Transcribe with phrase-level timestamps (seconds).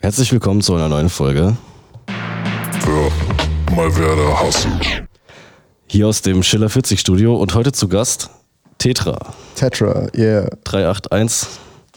[0.00, 1.56] Herzlich willkommen zu einer neuen Folge.
[2.80, 4.68] Für mal werde hasse.
[5.86, 8.30] Hier aus dem Schiller 40 Studio und heute zu Gast
[8.78, 9.18] Tetra
[9.56, 10.48] Tetra, yeah.
[10.64, 11.48] 381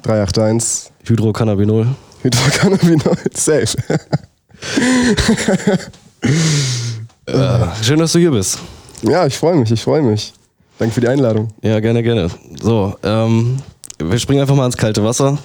[0.01, 0.91] 381.
[1.05, 1.87] Hydrocannabinol.
[2.23, 3.77] Hydrocannabinol, safe.
[7.25, 8.59] Äh, schön, dass du hier bist.
[9.03, 10.33] ja, ich freue mich, ich freue mich.
[10.77, 11.49] Danke für die Einladung.
[11.61, 12.29] Ja, gerne, gerne.
[12.61, 13.59] So, ähm,
[13.97, 15.37] wir springen einfach mal ins kalte Wasser.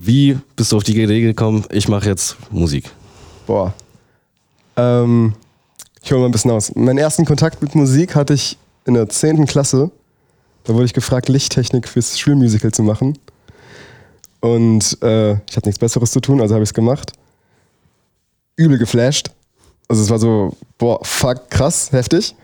[0.00, 2.88] Wie bist du auf die Idee gekommen, ich mache jetzt Musik?
[3.48, 3.74] Boah.
[4.76, 5.34] Ähm,
[6.00, 6.72] ich hole mal ein bisschen aus.
[6.76, 9.44] Meinen ersten Kontakt mit Musik hatte ich in der 10.
[9.46, 9.90] Klasse.
[10.62, 13.18] Da wurde ich gefragt, Lichttechnik fürs Schulmusical zu machen.
[14.40, 17.12] Und äh, ich hatte nichts Besseres zu tun, also habe ich es gemacht.
[18.54, 19.32] Übel geflasht.
[19.88, 22.36] Also es war so, boah, fuck, krass, heftig.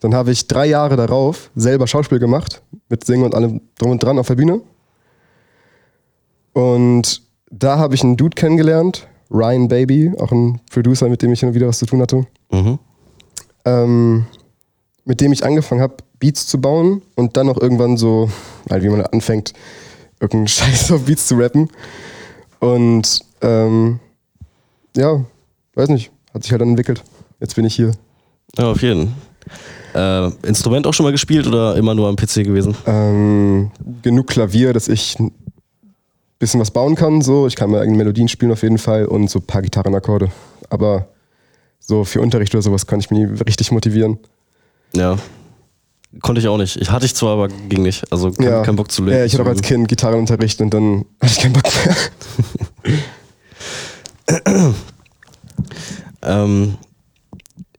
[0.00, 4.02] Dann habe ich drei Jahre darauf selber Schauspiel gemacht, mit Singen und allem drum und
[4.02, 4.62] dran auf der Bühne.
[6.56, 7.20] Und
[7.50, 11.52] da habe ich einen Dude kennengelernt, Ryan Baby, auch ein Producer, mit dem ich immer
[11.52, 12.78] wieder was zu tun hatte, Mhm.
[13.66, 14.24] ähm,
[15.04, 18.30] mit dem ich angefangen habe, Beats zu bauen und dann auch irgendwann so,
[18.70, 19.52] halt wie man anfängt,
[20.18, 21.68] irgendeinen Scheiß auf Beats zu rappen.
[22.58, 24.00] Und ähm,
[24.96, 25.22] ja,
[25.74, 27.02] weiß nicht, hat sich halt dann entwickelt.
[27.38, 27.90] Jetzt bin ich hier.
[28.56, 29.12] Ja, auf jeden.
[29.94, 32.74] Äh, Instrument auch schon mal gespielt oder immer nur am PC gewesen?
[32.86, 35.18] Ähm, genug Klavier, dass ich
[36.38, 37.22] bisschen was bauen kann.
[37.22, 40.30] So, ich kann mir eigene Melodien spielen auf jeden Fall und so ein paar Gitarrenakkorde.
[40.70, 41.08] Aber
[41.78, 44.18] so für Unterricht oder sowas kann ich mich nie richtig motivieren.
[44.94, 45.18] Ja.
[46.22, 46.76] Konnte ich auch nicht.
[46.76, 48.10] Ich hatte ich zwar, aber ging nicht.
[48.10, 48.62] Also kein, ja.
[48.62, 49.20] kein Bock zu lernen.
[49.20, 51.96] Ja, ich hatte auch als Kind Gitarrenunterricht und dann hatte ich keinen Bock mehr.
[56.26, 56.76] Ähm,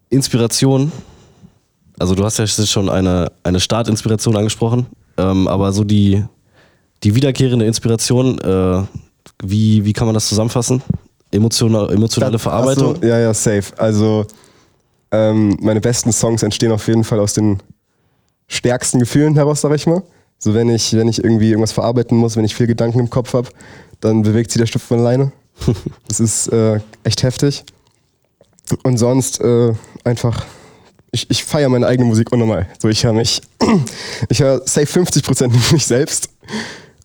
[0.10, 0.92] Inspiration.
[2.00, 6.24] Also du hast ja schon eine, eine Startinspiration angesprochen, ähm, aber so die,
[7.04, 8.84] die wiederkehrende Inspiration, äh,
[9.44, 10.82] wie, wie kann man das zusammenfassen?
[11.32, 12.96] Emotional, emotionale Verarbeitung?
[12.98, 13.78] Ach so, ja, ja, safe.
[13.78, 14.26] Also
[15.12, 17.62] ähm, meine besten Songs entstehen auf jeden Fall aus den
[18.48, 20.04] stärksten Gefühlen heraus, sag ich mal.
[20.40, 23.34] So wenn ich, wenn ich irgendwie irgendwas verarbeiten muss, wenn ich viel Gedanken im Kopf
[23.34, 23.50] habe,
[24.00, 25.32] dann bewegt sich der Stift von alleine.
[26.08, 27.64] das ist äh, echt heftig.
[28.84, 29.74] Und sonst äh,
[30.04, 30.46] einfach,
[31.12, 32.68] ich, ich feiere meine eigene Musik unnormal.
[32.80, 33.42] So, ich höre mich,
[34.30, 36.30] ich höre safe 50% mich selbst.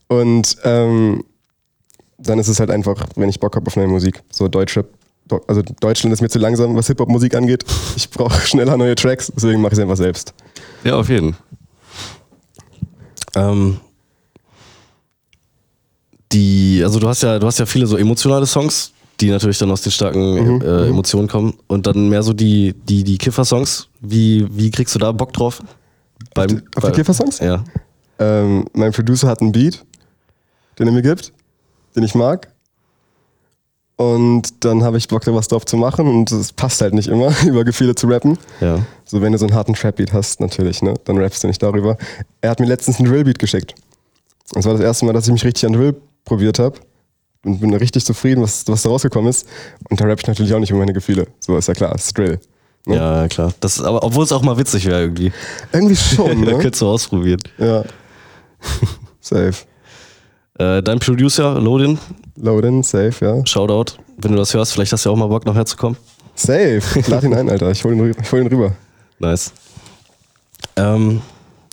[0.07, 1.23] Und ähm,
[2.17, 4.21] dann ist es halt einfach, wenn ich Bock habe auf neue Musik.
[4.31, 4.85] So deutsche,
[5.47, 7.63] also Deutschland ist mir zu langsam, was Hip-Hop-Musik angeht.
[7.95, 10.33] Ich brauche schneller neue Tracks, deswegen mache ich es einfach selbst.
[10.83, 11.35] Ja, auf jeden.
[13.35, 13.79] Ähm,
[16.31, 19.71] die, also du hast ja, du hast ja viele so emotionale Songs, die natürlich dann
[19.71, 21.53] aus den starken äh, Emotionen kommen.
[21.67, 23.87] Und dann mehr so die, die, die Kiffer-Songs.
[24.01, 25.61] Wie, wie kriegst du da Bock drauf?
[26.33, 27.39] Beim, die- auf die Kiffer-Songs?
[27.39, 27.63] Ja.
[28.19, 29.83] Ähm, mein Producer hat einen Beat,
[30.79, 31.33] den er mir gibt,
[31.95, 32.47] den ich mag.
[33.95, 36.07] Und dann habe ich Bock, da was drauf zu machen.
[36.07, 38.37] Und es passt halt nicht immer, über Gefühle zu rappen.
[38.59, 38.79] Ja.
[39.05, 40.95] So, wenn du so einen harten Trap-Beat hast, natürlich, ne?
[41.05, 41.97] Dann rappst du nicht darüber.
[42.41, 43.75] Er hat mir letztens einen Drill-Beat geschickt.
[44.51, 45.95] Das war das erste Mal, dass ich mich richtig an Drill
[46.25, 46.79] probiert habe.
[47.45, 49.47] Und bin richtig zufrieden, was, was da rausgekommen ist.
[49.89, 51.27] Und da rapp ich natürlich auch nicht über meine Gefühle.
[51.39, 52.39] So ist ja klar, ist Drill.
[52.85, 52.95] Ne?
[52.95, 53.53] Ja, klar.
[53.59, 55.31] Das, aber obwohl es auch mal witzig wäre irgendwie.
[55.71, 56.57] Irgendwie schon, ne?
[56.57, 57.41] Könntest du ausprobieren.
[57.57, 57.83] ja.
[59.19, 59.53] Safe.
[60.59, 61.97] Äh, dein Producer, Lodin,
[62.35, 63.45] Loadin, safe, ja.
[63.45, 63.97] Shoutout.
[64.17, 65.97] Wenn du das hörst, vielleicht hast du ja auch mal Bock, noch herzukommen.
[66.35, 66.81] Safe.
[67.07, 67.71] Lad ihn ein, Alter.
[67.71, 68.73] Ich hol ihn, ich hol ihn rüber.
[69.19, 69.51] Nice.
[70.75, 71.21] Ähm,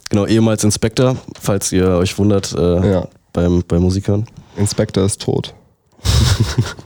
[0.08, 3.08] genau, ehemals Inspector, falls ihr euch wundert äh, Ja.
[3.32, 4.26] beim, beim Musikern.
[4.56, 5.54] Inspector ist tot.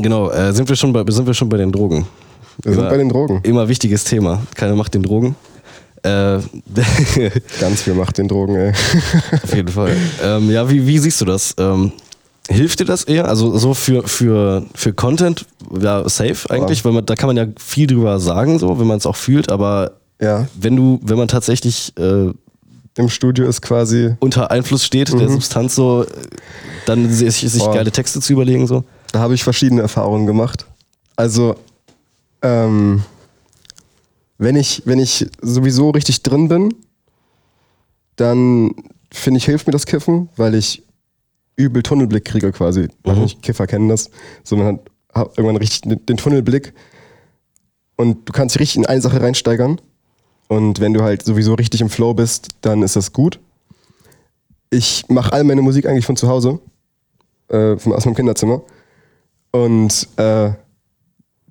[0.00, 2.06] Genau, äh, sind, wir schon bei, sind wir schon bei den Drogen.
[2.62, 3.40] Wir sind bei den Drogen.
[3.42, 4.40] Immer wichtiges Thema.
[4.54, 5.34] Keiner macht den Drogen.
[6.08, 6.40] Äh,
[7.60, 8.72] Ganz viel macht den Drogen, ey.
[9.42, 9.96] auf jeden Fall.
[10.22, 11.54] Ähm, ja, wie, wie siehst du das?
[11.58, 11.92] Ähm,
[12.48, 13.28] hilft dir das eher?
[13.28, 15.46] Also so für, für, für Content,
[15.80, 18.98] ja, safe eigentlich, weil man, da kann man ja viel drüber sagen, so, wenn man
[18.98, 20.46] es auch fühlt, aber Ja.
[20.58, 22.30] wenn du, wenn man tatsächlich äh,
[22.96, 26.06] Im Studio ist quasi unter Einfluss steht, der Substanz so, äh,
[26.86, 27.74] dann sich, sich Boah.
[27.74, 28.84] geile Texte zu überlegen, so.
[29.12, 30.66] Da habe ich verschiedene Erfahrungen gemacht.
[31.16, 31.56] Also,
[32.42, 33.02] ähm,
[34.38, 36.74] wenn ich, wenn ich sowieso richtig drin bin,
[38.16, 38.74] dann
[39.12, 40.82] finde ich, hilft mir das Kiffen, weil ich
[41.56, 42.88] übel Tunnelblick kriege quasi.
[43.04, 43.20] Mhm.
[43.22, 44.10] Nicht Kiffer kennen das.
[44.44, 44.80] So, man hat,
[45.14, 46.72] hat irgendwann richtig den Tunnelblick
[47.96, 49.80] und du kannst dich richtig in eine Sache reinsteigern.
[50.48, 53.38] Und wenn du halt sowieso richtig im Flow bist, dann ist das gut.
[54.70, 56.58] Ich mache all meine Musik eigentlich von zu Hause,
[57.48, 58.62] äh, von- aus meinem Kinderzimmer.
[59.50, 60.50] Und äh,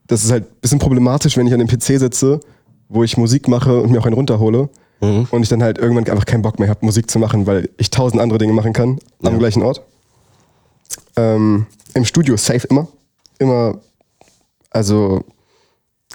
[0.08, 2.40] das ist halt ein bisschen problematisch, wenn ich an dem PC sitze,
[2.90, 4.70] wo ich Musik mache und mir auch einen runterhole.
[5.02, 5.28] Mhm.
[5.30, 7.92] Und ich dann halt irgendwann einfach keinen Bock mehr habe, Musik zu machen, weil ich
[7.92, 9.38] tausend andere Dinge machen kann am Ja.
[9.38, 9.82] gleichen Ort.
[11.16, 12.88] Ähm, Im Studio safe immer.
[13.40, 13.80] Immer,
[14.72, 15.24] also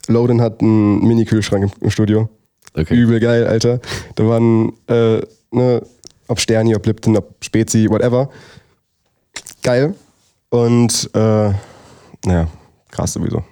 [0.08, 2.28] Loden hat einen Mini-Kühlschrank im, im Studio.
[2.74, 2.94] Okay.
[2.94, 3.80] Übel geil, Alter.
[4.14, 5.20] Da waren, äh,
[5.52, 5.82] ne,
[6.28, 8.30] ob Sterni, ob Lipton, ob Spezi, whatever.
[9.62, 9.94] Geil.
[10.50, 11.52] Und, äh,
[12.24, 12.48] naja,
[12.90, 13.44] krass sowieso.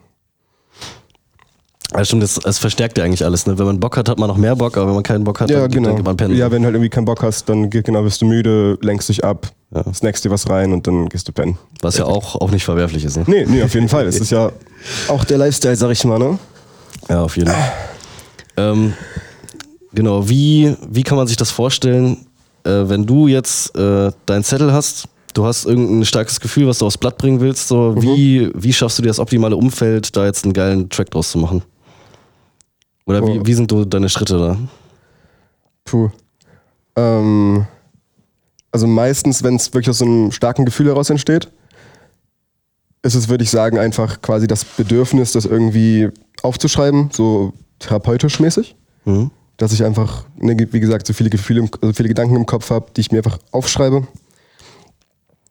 [1.93, 3.47] Ja, stimmt, es, es verstärkt ja eigentlich alles.
[3.47, 3.59] Ne?
[3.59, 5.51] Wenn man Bock hat, hat man noch mehr Bock, aber wenn man keinen Bock hat,
[5.51, 5.89] Ja, dann, genau.
[5.89, 6.37] dann geht man pennen.
[6.37, 9.25] Ja, wenn du halt irgendwie keinen Bock hast, dann genau, bist du müde, lenkst dich
[9.25, 9.83] ab, Ja.
[9.93, 11.59] snackst dir was rein und dann gehst du pennen.
[11.83, 13.17] Was ja auch, auch nicht verwerflich ist.
[13.17, 13.25] Ne?
[13.27, 14.05] Nee, nee, auf jeden Fall.
[14.07, 14.53] Das ist ja
[15.09, 16.39] auch der Lifestyle, sag ich mal, ne?
[17.09, 17.73] Ja, auf jeden Fall.
[18.57, 18.93] Ähm,
[19.93, 22.19] genau, wie, wie kann man sich das vorstellen,
[22.65, 26.87] äh, wenn du jetzt äh, deinen Zettel hast, du hast irgendein starkes Gefühl, was du
[26.87, 28.03] aufs Blatt bringen willst, so, Mhm.
[28.03, 31.39] wie, wie schaffst du dir das optimale Umfeld, da jetzt einen geilen Track draus zu
[31.39, 31.63] machen?
[33.11, 33.43] Oder wie, Oh.
[33.47, 34.57] wie sind deine Schritte da?
[35.85, 36.11] Puh.
[36.97, 37.67] Ähm,
[38.71, 41.49] also meistens, wenn es wirklich aus so einem starken Gefühl heraus entsteht,
[43.03, 46.09] ist es, würde ich sagen, einfach quasi das Bedürfnis, das irgendwie
[46.43, 48.77] aufzuschreiben, so therapeutisch mäßig.
[49.05, 49.31] Mhm.
[49.57, 52.87] Dass ich einfach, ne, wie gesagt, so viele Gefühle, also viele Gedanken im Kopf habe,
[52.97, 54.07] die ich mir einfach aufschreibe.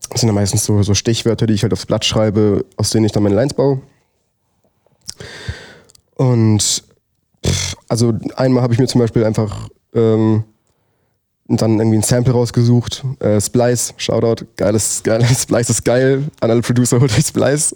[0.09, 3.05] Das sind dann meistens so, so Stichwörter, die ich halt aufs Blatt schreibe, aus denen
[3.05, 3.81] ich dann meine Lines baue.
[6.15, 6.83] Und
[7.89, 10.43] also einmal habe ich mir zum Beispiel einfach ähm,
[11.47, 13.03] dann irgendwie ein Sample rausgesucht.
[13.19, 16.23] Äh, Splice, Shoutout, geiles, geiles Splice ist geil.
[16.39, 17.75] An alle Producer holt euch Splice.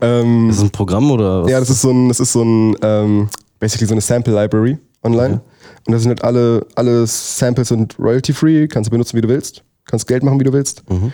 [0.00, 1.50] Ähm, Ist das ein Programm oder was?
[1.50, 3.28] ja, das ist so ein, das ist so ein, ähm,
[3.60, 5.40] basically so eine Sample Library online.
[5.86, 9.28] Und da sind halt alle, alle Samples sind royalty free, kannst du benutzen, wie du
[9.28, 9.62] willst.
[9.84, 10.82] Kannst Geld machen, wie du willst.
[10.90, 11.12] Mhm.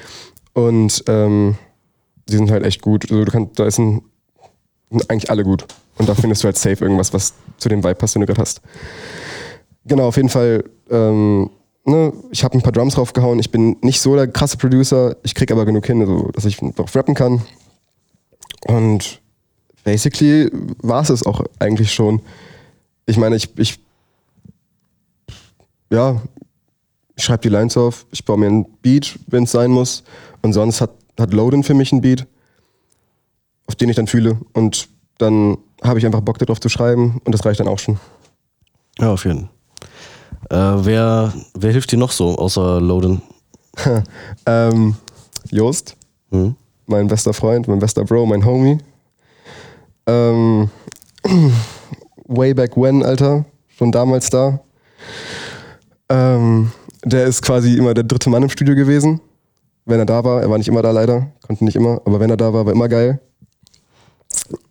[0.54, 1.56] Und ähm,
[2.28, 3.10] die sind halt echt gut.
[3.10, 4.00] Also du kannst, da ist ein,
[4.90, 5.66] sind eigentlich alle gut.
[5.98, 8.40] Und da findest du halt safe irgendwas, was zu dem Vibe passt, den du gerade
[8.40, 8.60] hast.
[9.84, 10.64] Genau, auf jeden Fall.
[10.90, 11.50] Ähm,
[11.84, 13.38] ne, ich habe ein paar Drums draufgehauen.
[13.38, 15.16] Ich bin nicht so der krasse Producer.
[15.22, 17.42] Ich krieg aber genug hin, also, dass ich drauf rappen kann.
[18.66, 19.20] Und
[19.84, 20.50] basically
[20.82, 22.20] war es es auch eigentlich schon.
[23.06, 23.78] Ich meine, ich, ich
[25.90, 26.20] ja,
[27.16, 30.02] ich schreibe die Lines auf, ich baue mir ein Beat, wenn es sein muss.
[30.42, 32.26] Und sonst hat, hat Loden für mich ein Beat,
[33.66, 34.40] auf den ich dann fühle.
[34.52, 37.98] Und dann habe ich einfach Bock darauf zu schreiben und das reicht dann auch schon.
[38.98, 39.48] Ja, auf jeden
[40.50, 40.78] Fall.
[40.80, 43.22] Äh, wer, wer hilft dir noch so, außer Loden?
[44.46, 44.94] Ähm,
[45.50, 45.96] Jost,
[46.30, 46.54] Mhm.
[46.86, 48.78] mein bester Freund, mein bester Bro, mein Homie.
[50.06, 50.68] Ähm,
[52.26, 54.60] way back when, Alter, schon damals da.
[56.08, 56.70] Ähm,
[57.04, 59.20] der ist quasi immer der dritte Mann im Studio gewesen.
[59.86, 62.30] Wenn er da war, er war nicht immer da leider, konnte nicht immer, aber wenn
[62.30, 63.20] er da war, war immer geil.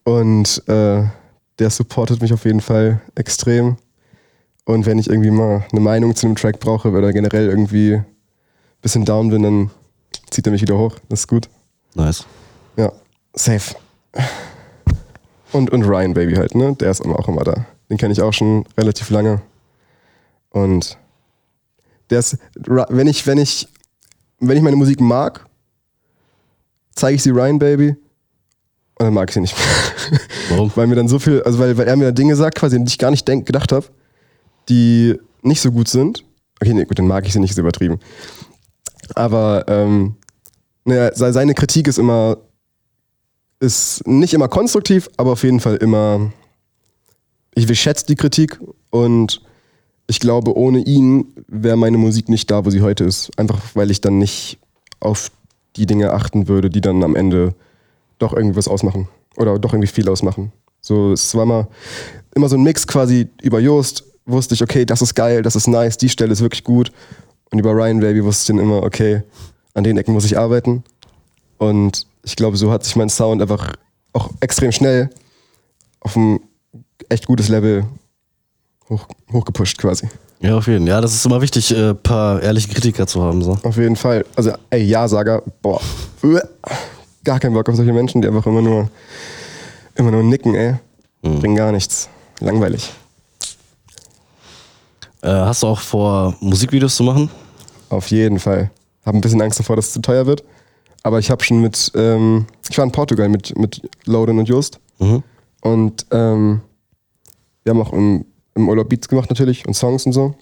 [0.04, 1.04] Und äh,
[1.60, 3.78] der supportet mich auf jeden Fall extrem.
[4.66, 8.06] Und wenn ich irgendwie mal eine Meinung zu einem Track brauche oder generell irgendwie ein
[8.81, 9.72] bisschen down bin, dann
[10.30, 10.96] zieht er mich wieder hoch.
[11.10, 11.50] Das ist gut.
[11.96, 12.25] Nice.
[12.78, 12.92] Ja,
[13.34, 13.75] safe.
[15.52, 16.75] Und, und Ryan Baby halt, ne?
[16.75, 17.66] Der ist immer auch immer da.
[17.90, 19.42] Den kenne ich auch schon relativ lange.
[20.50, 20.98] Und
[22.10, 23.68] der ist, wenn ich, wenn ich,
[24.40, 25.46] wenn ich meine Musik mag,
[26.96, 27.96] zeige ich sie Ryan Baby
[29.04, 30.20] und dann mag ich sie nicht mehr.
[30.50, 30.72] Warum?
[30.76, 32.98] weil mir dann so viel, also weil, weil er mir Dinge sagt, quasi, die ich
[32.98, 33.86] gar nicht denk, gedacht habe,
[34.70, 36.24] die nicht so gut sind.
[36.62, 38.00] Okay, nee, gut, dann mag ich sie nicht, ist übertrieben.
[39.16, 40.16] Aber ähm,
[40.86, 42.38] naja, se- seine Kritik ist immer,
[43.60, 46.32] ist nicht immer konstruktiv, aber auf jeden Fall immer,
[47.56, 49.42] ich schätze die Kritik und
[50.08, 53.32] ich glaube, ohne ihn wäre meine Musik nicht da, wo sie heute ist.
[53.38, 54.60] Einfach weil ich dann nicht
[55.00, 55.32] auf
[55.75, 57.56] die Dinge achten würde, die dann am Ende
[58.20, 59.08] doch irgendwie was ausmachen.
[59.38, 60.51] Oder doch irgendwie viel ausmachen.
[60.82, 61.67] So, es war immer,
[62.36, 65.67] immer so ein Mix quasi über Joost, wusste ich, okay, das ist geil, das ist
[65.67, 66.91] nice, die Stelle ist wirklich gut.
[67.51, 69.24] Und über Ryan Baby wusste ich dann immer, okay,
[69.74, 70.84] an den Ecken muss ich arbeiten.
[71.58, 73.74] Und ich glaube, so hat sich mein Sound einfach
[74.13, 75.10] auch extrem schnell
[76.01, 76.39] auf ein
[77.10, 77.86] echt gutes Level
[78.89, 80.08] hoch, hochgepusht quasi.
[80.41, 80.96] Ja, auf jeden Fall.
[80.96, 83.41] Ja, das ist immer wichtig, ein äh, paar ehrliche Kritiker zu haben.
[83.41, 83.58] So.
[83.63, 84.25] Auf jeden Fall.
[84.36, 85.82] Also, ey, Ja-Sager, boah.
[87.24, 88.89] Gar keinen Bock auf solche Menschen, die einfach immer nur,
[89.96, 90.75] immer nur nicken, ey.
[91.22, 92.10] Bringen gar nichts.
[92.39, 92.92] Langweilig.
[95.22, 97.30] Äh, hast du auch vor, Musikvideos zu machen?
[97.89, 98.72] Auf jeden Fall.
[99.06, 100.44] Hab ein bisschen Angst davor, dass es zu teuer wird.
[101.03, 104.80] Aber ich habe schon mit, ähm, ich war in Portugal mit, mit Loden und Just.
[105.00, 105.24] Mhm.
[105.62, 106.62] Und ähm,
[107.63, 108.25] wir haben auch im,
[108.56, 110.36] im Urlaub Beats gemacht natürlich und Songs und so.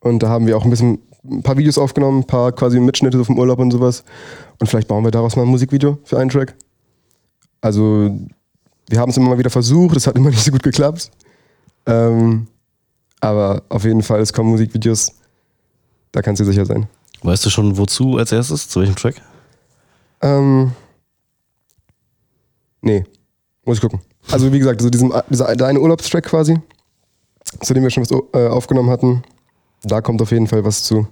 [0.00, 3.18] Und da haben wir auch ein bisschen ein paar Videos aufgenommen, ein paar quasi Mitschnitte
[3.18, 4.04] so vom Urlaub und sowas.
[4.58, 6.54] Und vielleicht bauen wir daraus mal ein Musikvideo für einen Track.
[7.60, 8.10] Also,
[8.88, 11.10] wir haben es immer mal wieder versucht, es hat immer nicht so gut geklappt.
[11.86, 12.48] Ähm,
[13.20, 15.12] aber auf jeden Fall, es kommen Musikvideos.
[16.10, 16.88] Da kannst du sicher sein.
[17.22, 18.68] Weißt du schon, wozu als erstes?
[18.68, 19.14] Zu welchem Track?
[20.20, 20.72] Ähm,
[22.80, 23.04] nee,
[23.64, 24.00] muss ich gucken.
[24.30, 26.60] Also wie gesagt, so diesem, dieser der eine Urlaubstrack quasi,
[27.60, 29.22] zu dem wir schon was äh, aufgenommen hatten,
[29.82, 31.06] da kommt auf jeden Fall was zu.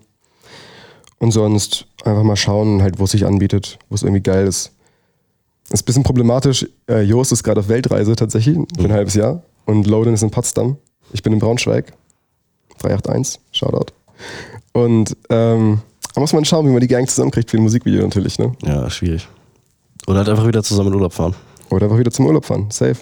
[1.19, 4.73] Und sonst einfach mal schauen, halt, wo es sich anbietet, wo es irgendwie geil ist.
[5.71, 6.67] Ist ein bisschen problematisch.
[6.89, 9.43] Äh, Jost ist gerade auf Weltreise tatsächlich, für ein halbes Jahr.
[9.67, 10.79] Und Loden ist in Potsdam.
[11.13, 11.93] Ich bin in Braunschweig.
[12.79, 13.93] 381, Shoutout.
[14.73, 15.81] Und ähm,
[16.15, 18.53] da muss man schauen, wie man die Gang zusammenkriegt für ein Musikvideo natürlich, ne?
[18.65, 19.29] Ja, schwierig.
[20.07, 21.35] Oder halt einfach wieder zusammen in Urlaub fahren.
[21.71, 22.69] Oder einfach wieder zum Urlaub fahren.
[22.71, 22.97] Safe.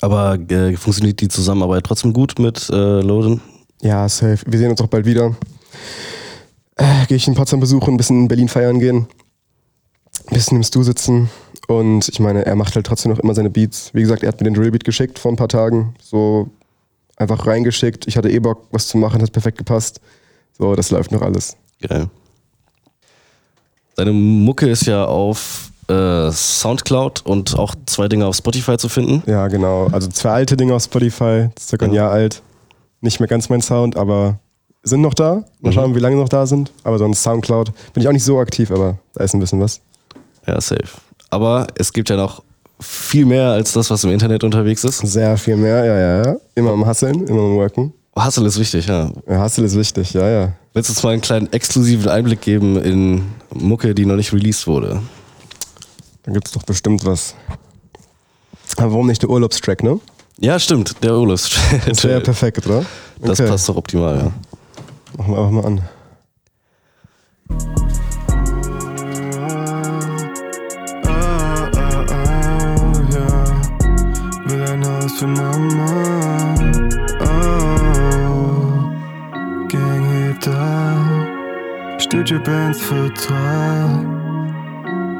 [0.00, 3.40] Aber äh, funktioniert die Zusammenarbeit trotzdem gut mit äh, Loden?
[3.82, 4.38] Ja, safe.
[4.46, 5.34] Wir sehen uns auch bald wieder.
[6.76, 9.06] Äh, Gehe ich in Potsdam besuchen, ein bisschen in Berlin feiern gehen.
[10.26, 11.30] Ein bisschen im Stu sitzen.
[11.68, 13.90] Und ich meine, er macht halt trotzdem noch immer seine Beats.
[13.94, 15.94] Wie gesagt, er hat mir den Drillbeat geschickt vor ein paar Tagen.
[16.02, 16.48] So
[17.16, 18.06] einfach reingeschickt.
[18.06, 20.00] Ich hatte eh Bock, was zu machen, hat perfekt gepasst.
[20.58, 21.56] So, das läuft noch alles.
[21.86, 22.08] Geil.
[23.96, 29.22] Deine Mucke ist ja auf äh, Soundcloud und auch zwei Dinge auf Spotify zu finden.
[29.26, 29.86] Ja, genau.
[29.88, 32.04] Also zwei alte Dinge auf Spotify, circa ein Ja.
[32.04, 32.42] Jahr alt.
[33.00, 34.38] Nicht mehr ganz mein Sound, aber
[34.82, 35.44] sind noch da.
[35.60, 35.72] Mal Mhm.
[35.72, 36.72] schauen, wie lange noch da sind.
[36.84, 39.80] Aber sonst Soundcloud bin ich auch nicht so aktiv, aber da ist ein bisschen was.
[40.46, 40.88] Ja, safe.
[41.30, 42.42] Aber es gibt ja noch
[42.80, 44.98] viel mehr als das, was im Internet unterwegs ist.
[44.98, 46.36] Sehr viel mehr, ja, ja, ja.
[46.54, 47.92] Immer am Hustlen, immer am Worken.
[48.16, 49.10] Hustle ist wichtig, ja.
[49.28, 50.52] Ja, Hustle ist wichtig, ja, ja.
[50.72, 53.22] Willst du uns mal einen kleinen exklusiven Einblick geben in
[53.54, 55.00] Mucke, die noch nicht released wurde?
[56.24, 57.34] Da gibt's doch bestimmt was.
[58.76, 60.00] Aber warum nicht der Urlaubstrack, ne?
[60.40, 61.50] Ja, stimmt, der Urlaubs.
[61.86, 62.84] Das wäre ja perfekt, oder?
[63.20, 63.48] Das Okay.
[63.50, 64.32] passt doch optimal, ja.
[65.16, 65.82] Machen wir einfach mal an.
[71.04, 71.10] Oh,
[71.74, 73.30] oh, oh, ja.
[74.46, 76.54] Will ein Haus für Mama.
[77.20, 78.56] Oh,
[79.68, 82.00] Gang hebt ab.
[82.00, 84.06] Studiobands Vertrag.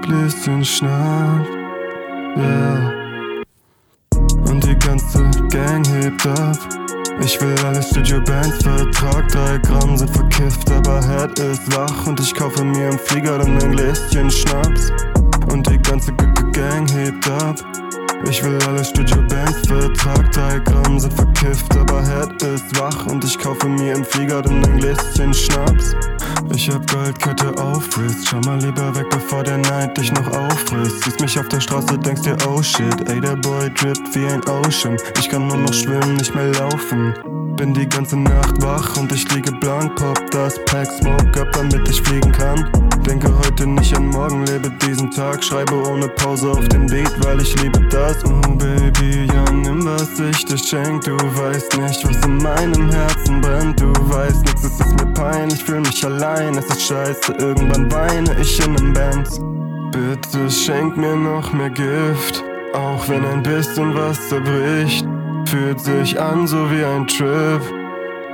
[0.02, 1.48] Gläschen Schnaps.
[2.37, 2.76] Ja.
[2.76, 2.98] Und die
[5.12, 6.56] ganze Gang hebt ab.
[7.20, 12.34] Ich will alle Studio-Bands Vertrag, drei Gramm sind verkifft, aber Head ist wach und ich
[12.34, 14.92] kaufe mir im Flieger dann ein Gläschen Schnaps.
[15.50, 17.56] Und die ganze G -G Gang hebt ab.
[18.26, 23.38] Ich will alle Studio-Bands Vertrag, drei Gramm sind verkifft, aber Head ist wach und ich
[23.38, 25.94] kaufe mir im Flieger dann ein Gläschen Schnaps.
[26.54, 31.04] Ich hab Goldkette auf Wrist, schau mal lieber weg, bevor der Neid dich noch auffrisst.
[31.04, 34.42] Siehst mich auf der Straße, denkst dir, oh shit, ey, der Boy drippt wie ein
[34.48, 34.96] Ocean.
[35.18, 37.14] Ich kann nur noch schwimmen, nicht mehr laufen.
[37.56, 41.88] Bin die ganze Nacht wach und ich liege blank, pop das Pack, smoke up, damit
[41.88, 42.70] ich fliegen kann.
[43.04, 47.40] Denke heute nicht an morgen, lebe diesen Tag, schreibe ohne Pause auf den Beat, weil
[47.40, 48.07] ich liebe das.
[48.24, 53.40] Oh Baby, ja, nimm was ich dir schenk, du weißt nicht, was in meinem Herzen
[53.42, 57.92] brennt, du weißt nichts, es ist mir peinlich, fühl mich allein, es ist scheiße, irgendwann
[57.92, 59.28] weine ich in nem Band.
[59.92, 65.06] Bitte schenk mir noch mehr Gift, auch wenn ein bisschen was zerbricht.
[65.46, 67.60] Fühlt sich an so wie ein Trip.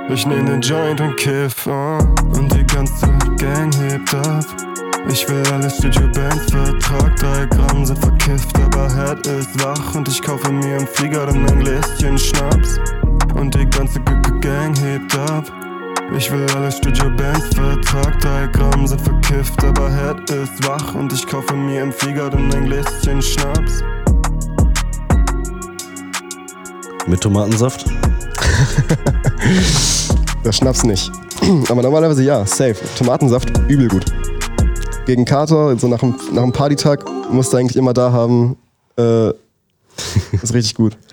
[0.09, 1.97] Ich nehm den Joint und kiff, uh.
[2.37, 4.74] und die ganze Gang hebt ab.
[5.07, 10.21] Ich will alle Studio-Bands Vertrag, drei Gramm sind verkifft, aber Head ist wach und ich
[10.21, 12.79] kaufe mir im Flieger dann ein Gläschen Schnaps.
[13.35, 15.45] Und die ganze G -G Gang hebt ab.
[16.17, 21.25] Ich will alle Studio-Bands Vertrag, drei Gramm sind verkifft, aber Head ist wach und ich
[21.27, 23.83] kaufe mir im Flieger dann ein Gläschen Schnaps.
[27.07, 27.85] Mit Tomatensaft?
[30.45, 31.11] Das Schnaps nicht.
[31.69, 32.75] Aber normalerweise ja, safe.
[32.99, 34.05] Tomatensaft, übel gut.
[35.05, 38.57] Gegen Kater, so nach einem, nach einem Partytag, musst du eigentlich immer da haben.
[38.97, 39.29] Äh,
[40.41, 40.97] ist richtig gut.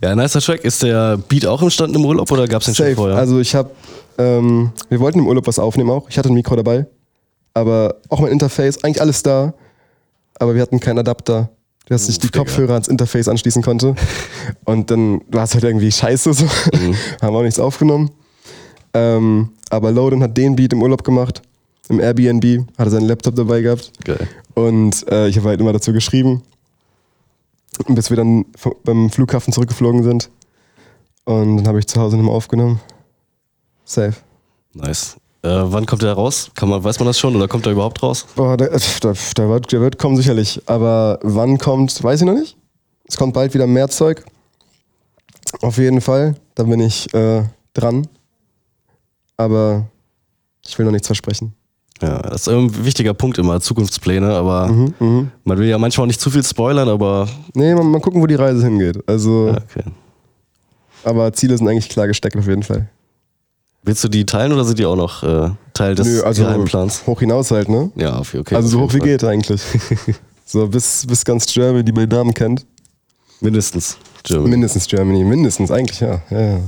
[0.00, 0.62] Ja, nicer Track.
[0.62, 2.94] Ist der Beat auch entstanden im Urlaub oder gab es den schon Safe.
[2.94, 3.16] vorher?
[3.16, 3.70] Also ich habe,
[4.16, 6.08] ähm, wir wollten im Urlaub was aufnehmen auch.
[6.08, 6.86] Ich hatte ein Mikro dabei,
[7.52, 9.54] aber auch mein Interface, eigentlich alles da,
[10.38, 11.48] aber wir hatten keinen Adapter,
[11.88, 12.28] dass ich die.
[12.28, 13.96] Kopfhörer ans Interface anschließen konnte.
[14.64, 16.44] Und dann war es halt irgendwie scheiße so.
[16.44, 16.94] Mhm.
[17.20, 18.12] Haben auch nichts aufgenommen.
[18.94, 21.42] Ähm, aber Loden hat den Beat im Urlaub gemacht,
[21.88, 23.92] im Airbnb, hatte seinen Laptop dabei gehabt.
[24.04, 24.28] Geil.
[24.54, 26.42] Und äh, ich habe halt immer dazu geschrieben,
[27.88, 28.44] bis wir dann
[28.84, 30.30] beim Flughafen zurückgeflogen sind.
[31.24, 32.80] Und dann habe ich zu Hause nochmal aufgenommen.
[33.84, 34.14] Safe.
[34.74, 35.16] Nice.
[35.42, 36.50] Äh, wann kommt der raus?
[36.54, 38.26] Kann man, weiß man das schon oder kommt er überhaupt raus?
[38.34, 40.60] Boah, der, der, der, wird, der wird kommen sicherlich.
[40.66, 42.56] Aber wann kommt, weiß ich noch nicht.
[43.06, 44.24] Es kommt bald wieder mehr Zeug.
[45.62, 46.34] Auf jeden Fall.
[46.54, 48.08] Da bin ich äh, dran.
[49.36, 49.86] Aber
[50.66, 51.54] ich will noch nichts versprechen.
[52.00, 55.30] Ja, das ist ein wichtiger Punkt immer, Zukunftspläne, aber Mhm, mhm.
[55.44, 58.26] man will ja manchmal auch nicht zu viel spoilern, aber Nee, mal, mal gucken, wo
[58.26, 58.98] die Reise hingeht.
[59.08, 59.82] Also, ja, okay.
[61.04, 62.88] aber Ziele sind eigentlich klar gesteckt auf jeden Fall.
[63.82, 67.06] Willst du die teilen oder sind die auch noch äh, Teil des Nö, also Geheimplans?
[67.06, 67.90] hoch hinaus halt, ne?
[67.96, 68.54] Ja, okay.
[68.54, 69.62] also so hoch wie geht eigentlich.
[70.44, 72.66] so bis, bis ganz Germany, die meinen Namen kennt.
[73.40, 73.96] Mindestens.
[74.24, 74.50] Germany.
[74.50, 76.20] Mindestens Germany, mindestens eigentlich, ja.
[76.30, 76.60] ja, ja.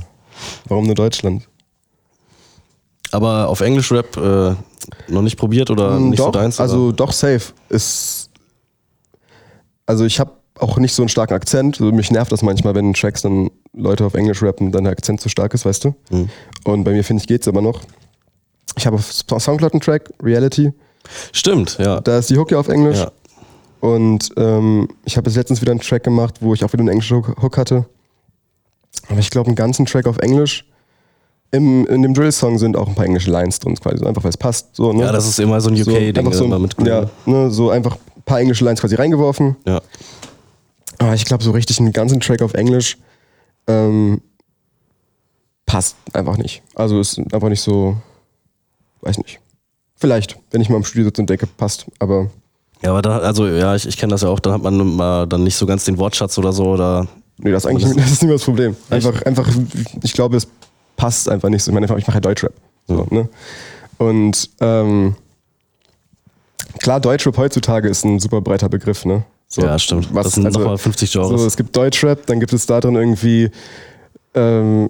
[0.67, 1.47] Warum nur Deutschland?
[3.11, 4.55] Aber auf Englisch Rap äh,
[5.11, 6.55] noch nicht probiert oder Mm, nicht doch, so deins?
[6.59, 6.63] oder?
[6.63, 7.53] also doch safe.
[7.69, 8.29] Ist,
[9.85, 11.79] also ich habe auch nicht so einen starken Akzent.
[11.81, 14.93] Also mich nervt das manchmal, wenn in Tracks dann Leute auf Englisch rappen, dann der
[14.93, 15.95] Akzent zu stark ist, weißt du?
[16.09, 16.29] Mhm.
[16.63, 17.81] Und bei mir finde ich geht's aber noch.
[18.77, 20.71] Ich habe auf Soundcloud einen Track, Reality.
[21.33, 21.99] Stimmt, ja.
[21.99, 22.99] Da ist die Hook ja auf Englisch.
[22.99, 23.11] ja.
[23.81, 26.89] Und ähm, ich habe jetzt letztens wieder einen Track gemacht, wo ich auch wieder einen
[26.89, 27.85] englischen Hook hatte.
[29.09, 30.65] Aber ich glaube, einen ganzen Track auf Englisch.
[31.51, 34.29] Im, in dem Drill-Song sind auch ein paar englische Lines drin, quasi, so einfach weil
[34.29, 34.73] es passt.
[34.75, 35.01] So, ne?
[35.01, 37.97] ja, das ist immer so ein so, UK-Ding, so, immer mit ja, ne, so einfach
[38.15, 39.57] ein paar englische Lines quasi reingeworfen.
[39.67, 39.81] ja.
[40.97, 42.97] Aber ich glaube, so richtig einen ganzen Track auf Englisch
[43.67, 44.21] ähm,
[45.65, 46.61] passt einfach nicht.
[46.75, 47.97] Also ist einfach nicht so,
[49.01, 49.39] weiß nicht.
[49.95, 52.29] Vielleicht, wenn ich mal im Studio sitze und denke, passt, aber
[52.83, 55.25] Ja, aber da, also ja, ich, ich kenne das ja auch, dann hat man mal
[55.27, 58.21] dann nicht so ganz den Wortschatz oder so oder nee, das ist eigentlich das ist
[58.21, 58.75] nicht mehr das Problem.
[58.89, 59.49] Einfach, einfach,
[60.03, 60.47] ich glaube, es
[61.01, 61.71] passt einfach nicht so.
[61.71, 62.53] Ich meine, ich mache ja Deutschrap.
[62.87, 63.27] So, ne?
[63.97, 65.15] Und ähm,
[66.77, 69.23] klar, Deutschrap heutzutage ist ein super breiter Begriff, ne?
[69.47, 70.13] So, ja, stimmt.
[70.13, 71.41] Was, das sind also, nochmal 50 Genres.
[71.41, 73.49] So, es gibt Deutschrap, dann gibt es da drin irgendwie,
[74.35, 74.89] ähm,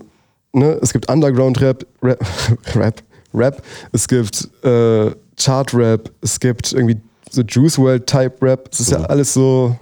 [0.52, 2.20] ne, es gibt Underground-Rap, Rap,
[2.76, 3.04] Rap,
[3.34, 3.64] Rap,
[3.94, 6.98] es gibt äh, Chart-Rap, es gibt irgendwie
[7.30, 8.68] so Juice World-Type-Rap.
[8.74, 9.06] Es ist ja Mhm.
[9.06, 9.78] alles so,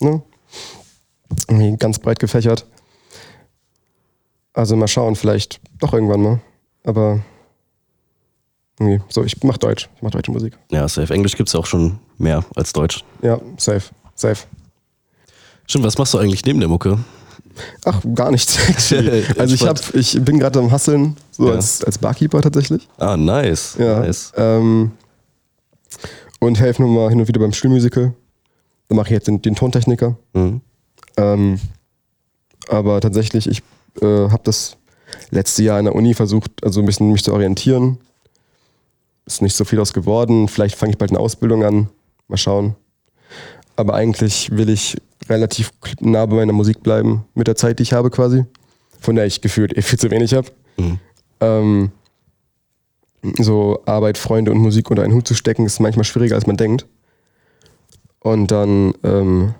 [0.00, 0.22] ne,
[1.48, 2.64] irgendwie ganz breit gefächert.
[4.54, 6.40] Also mal schauen, vielleicht doch irgendwann mal.
[6.84, 7.20] Aber
[8.78, 10.56] irgendwie, so, ich mach Deutsch, ich mach deutsche Musik.
[10.70, 11.12] ja, safe.
[11.12, 13.04] Englisch gibt es auch schon mehr als Deutsch.
[13.22, 14.44] Ja, safe, safe.
[15.66, 16.98] Stimmt, was machst du eigentlich neben der Mucke?
[17.84, 18.58] Ach, gar nichts.
[19.38, 21.54] also ich, hab, ich bin gerade am Hasseln, so Ja.
[21.54, 22.88] als, als Barkeeper tatsächlich.
[22.98, 23.76] Ah, nice.
[23.78, 24.00] Ja.
[24.00, 24.32] nice.
[24.36, 24.92] Ähm,
[26.40, 28.12] und helfe nur mal hin und wieder beim Spielmusical.
[28.88, 30.16] Da mache ich jetzt den, den Tontechniker.
[30.34, 30.60] Mhm.
[31.16, 31.60] Ähm,
[32.68, 33.62] aber tatsächlich, ich
[34.00, 34.76] äh, habe das
[35.30, 37.98] letzte Jahr in der Uni versucht, also ein bisschen mich zu orientieren.
[39.26, 40.48] Ist nicht so viel aus geworden.
[40.48, 41.88] Vielleicht fange ich bald eine Ausbildung an.
[42.28, 42.74] Mal schauen.
[43.76, 44.96] Aber eigentlich will ich
[45.28, 48.44] relativ nah bei meiner Musik bleiben, mit der Zeit, die ich habe quasi.
[49.00, 50.48] Von der ich gefühlt eh viel zu wenig habe.
[50.76, 50.98] Mhm.
[51.40, 51.92] Ähm,
[53.38, 56.56] so Arbeit, Freunde und Musik unter einen Hut zu stecken, ist manchmal schwieriger, als man
[56.56, 56.86] denkt.
[58.20, 59.54] Und dann ähm,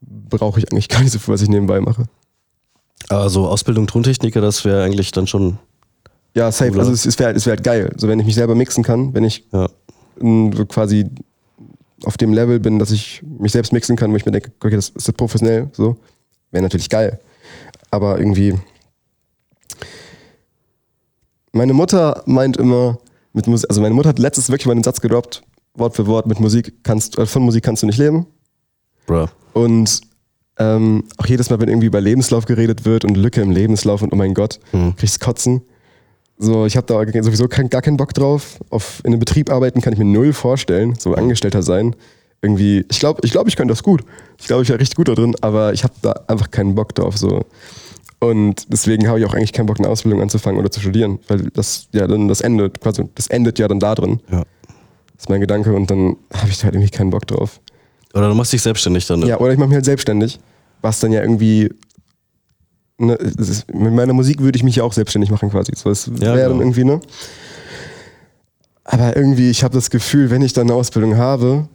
[0.00, 2.04] brauche ich eigentlich gar nicht so viel, was ich nebenbei mache.
[3.08, 5.58] Aber so Ausbildung Tontechniker, das wäre eigentlich dann schon,
[6.34, 6.72] Ja, safe.
[6.72, 6.80] Oder?
[6.80, 7.92] Also es, es wäre es wär halt geil.
[7.96, 9.68] So wenn ich mich selber mixen kann, wenn ich ja.
[10.20, 11.06] so quasi
[12.04, 14.76] auf dem Level bin, dass ich mich selbst mixen kann, wo ich mir denke, okay,
[14.76, 15.96] das ist jetzt professionell, so,
[16.50, 17.20] wäre natürlich geil.
[17.90, 18.54] Aber irgendwie.
[21.52, 22.98] Meine Mutter meint immer,
[23.32, 25.42] mit Musik, also meine Mutter hat letztes wirklich mal einen Satz gedroppt,
[25.74, 28.26] Wort für Wort, mit Musik kannst, äh, von Musik kannst du nicht leben.
[29.06, 29.26] Bruh.
[29.54, 30.02] Und
[30.58, 34.12] ähm, auch jedes Mal, wenn irgendwie über Lebenslauf geredet wird und Lücke im Lebenslauf und
[34.12, 34.96] oh mein Gott, Mhm.
[34.96, 35.62] kriegst Kotzen.
[36.38, 38.58] So, ich habe da sowieso kein, gar keinen Bock drauf.
[38.70, 40.94] Auf, in einem Betrieb arbeiten kann ich mir null vorstellen.
[40.98, 41.96] So Angestellter sein.
[42.42, 44.02] Irgendwie, ich glaube, ich, glaub, ich könnte das gut.
[44.38, 46.94] Ich glaube, ich wäre richtig gut da drin, aber ich habe da einfach keinen Bock
[46.94, 47.16] drauf.
[47.16, 47.44] So.
[48.18, 51.50] Und deswegen habe ich auch eigentlich keinen Bock, eine Ausbildung anzufangen oder zu studieren, weil
[51.54, 54.20] das ja dann das endet, quasi, das endet ja dann da drin.
[54.30, 54.42] Ja.
[55.14, 57.60] Das ist mein Gedanke und dann habe ich da halt irgendwie keinen Bock drauf.
[58.16, 59.20] Oder du machst dich selbstständig dann.
[59.20, 59.26] ne?
[59.26, 60.40] Ja, oder ich mache mich halt selbstständig,
[60.80, 61.70] was dann ja irgendwie.
[62.98, 65.72] Ne, ist, mit meiner Musik würde ich mich ja auch selbstständig machen quasi.
[65.76, 66.60] So, das Ja, wäre dann genau.
[66.62, 67.00] irgendwie, ne?
[68.84, 71.68] Aber irgendwie, ich habe das Gefühl, wenn ich dann eine Ausbildung habe,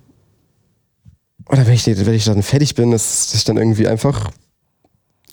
[1.48, 4.32] oder wenn ich, wenn ich dann fertig bin, dass ich dann irgendwie einfach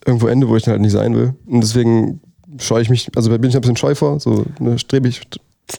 [0.05, 1.35] irgendwo ende, wo ich dann halt nicht sein will.
[1.47, 2.21] Und deswegen
[2.59, 5.23] scheue ich mich, also da bin ich ein bisschen scheu vor, so ne, strebe ich.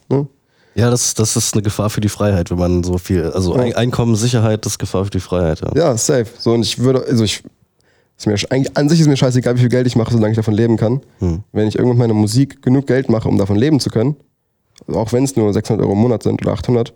[0.09, 0.27] Ne?
[0.75, 3.61] Ja, das, das ist eine Gefahr für die Freiheit, wenn man so viel, also Ja.
[3.63, 5.61] Ein- Einkommen, Sicherheit, das ist Gefahr für die Freiheit.
[5.61, 5.71] Ja.
[5.75, 6.27] Ja, safe.
[6.37, 7.43] So, und ich würde, also ich,
[8.17, 8.35] ist mir,
[8.75, 11.01] an sich ist mir scheißegal, wie viel Geld ich mache, solange ich davon leben kann.
[11.19, 11.43] Hm.
[11.51, 14.15] Wenn ich irgendwann mit meiner Musik genug Geld mache, um davon leben zu können,
[14.87, 16.93] also auch wenn es nur 600 Euro im Monat sind oder 800,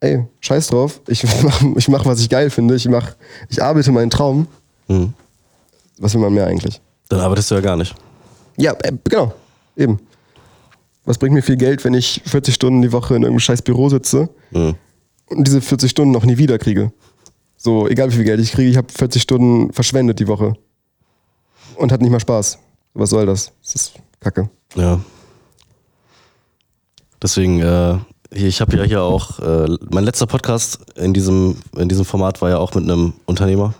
[0.00, 1.00] ey, scheiß drauf.
[1.08, 2.74] Ich mache, ich mach, was ich geil finde.
[2.76, 3.14] Ich mach,
[3.48, 4.46] ich arbeite meinen Traum.
[4.86, 5.12] Hm.
[5.98, 6.80] Was will man mehr eigentlich?
[7.08, 7.94] Dann arbeitest du ja gar nicht.
[8.56, 9.32] Ja, äh, genau.
[9.76, 9.98] Eben.
[11.10, 13.88] Was bringt mir viel Geld, wenn ich 40 Stunden die Woche in irgendeinem scheiß Büro
[13.88, 14.76] sitze Hm.
[15.26, 16.92] und diese 40 Stunden noch nie wieder kriege.
[17.56, 20.52] So, egal wie viel Geld ich kriege, ich habe 40 Stunden verschwendet die Woche.
[21.74, 22.58] Und hat nicht mal Spaß.
[22.94, 23.50] Was soll das?
[23.60, 24.50] Das ist Kacke.
[24.76, 25.00] Ja.
[27.20, 27.98] Deswegen, äh,
[28.30, 32.50] ich habe ja hier auch, äh, mein letzter Podcast in diesem, in diesem Format war
[32.50, 33.74] ja auch mit einem Unternehmer.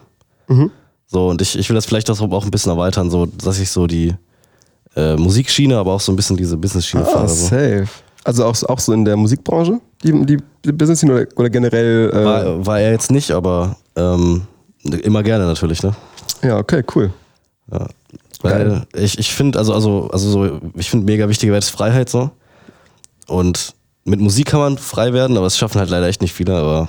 [0.48, 0.72] Mhm.
[1.06, 3.70] So, und ich, ich will das vielleicht auch auch ein bisschen erweitern, so, dass ich
[3.70, 4.16] so die,
[4.96, 7.28] äh, Musikschiene, aber auch so ein bisschen diese Business-Schiene Ah, fahre.
[7.28, 7.46] So.
[7.46, 7.86] safe.
[8.24, 12.10] Also auch, auch so in der Musikbranche, die, die, die Business oder, oder generell.
[12.12, 14.42] Äh, War, war er jetzt nicht, aber ähm,
[15.02, 15.94] immer gerne natürlich, ne?
[16.42, 17.10] ja, okay, cool.
[17.72, 17.86] Ja.
[18.42, 22.08] Weil ich, ich finde, also, also, also so, ich finde mega wichtige Wert ist Freiheit
[22.08, 22.30] so.
[23.26, 23.74] Und
[24.04, 26.88] mit Musik kann man frei werden, aber es schaffen halt leider echt nicht viele, aber,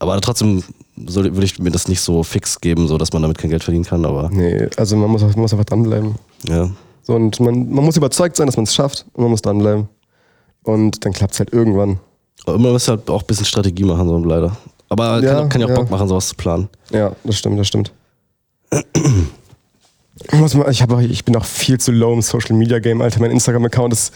[0.00, 0.62] aber trotzdem
[1.06, 3.62] so, würde ich mir das nicht so fix geben, so dass man damit kein Geld
[3.62, 6.14] verdienen kann, aber Nee, also man muss, man muss einfach dranbleiben.
[6.48, 6.68] ja.
[7.08, 9.88] So, und man, man muss überzeugt sein, dass man es schafft und man muss dranbleiben.
[10.62, 11.98] Und dann klappt es halt irgendwann.
[12.44, 14.54] Aber man muss halt auch ein bisschen Strategie machen, so leider.
[14.90, 15.76] Aber Ja, kann, ja auch ja.
[15.76, 16.68] Bock machen, sowas zu planen.
[16.90, 17.92] Ja, das stimmt, das stimmt.
[18.70, 23.00] Ich, muss mal, ich, hab ich bin auch viel zu low im Social Media Game,
[23.00, 23.20] Alter.
[23.20, 24.12] Mein Instagram-Account ist.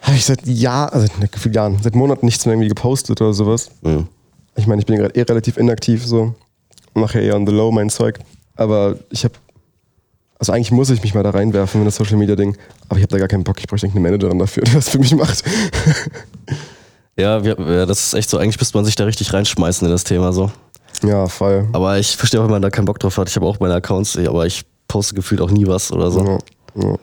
[0.00, 3.34] Habe ich seit Jahren, also nicht gefühlt Jahren, seit Monaten nichts mehr irgendwie gepostet oder
[3.34, 3.70] sowas.
[3.82, 4.08] Mhm.
[4.56, 6.34] Ich meine, ich bin gerade eh relativ inaktiv so.
[6.94, 8.20] Mache ja eher on the low mein Zeug.
[8.56, 9.34] Aber ich habe.
[10.38, 12.56] Also eigentlich muss ich mich mal da reinwerfen in das Social Media Ding.
[12.88, 13.58] Aber ich habe da gar keinen Bock.
[13.60, 15.42] Ich bräuchte irgendeine Managerin dafür, die das für mich macht.
[17.16, 18.38] Ja, wir, ja, das ist echt so.
[18.38, 20.50] Eigentlich müsste man sich da richtig reinschmeißen in das Thema so.
[21.04, 21.68] ja, voll.
[21.72, 23.28] Aber ich verstehe auch, wenn man da keinen Bock drauf hat.
[23.28, 26.24] Ich habe auch meine Accounts, aber ich poste gefühlt auch nie was oder so.
[26.24, 26.38] Ja,
[26.82, 26.96] ja.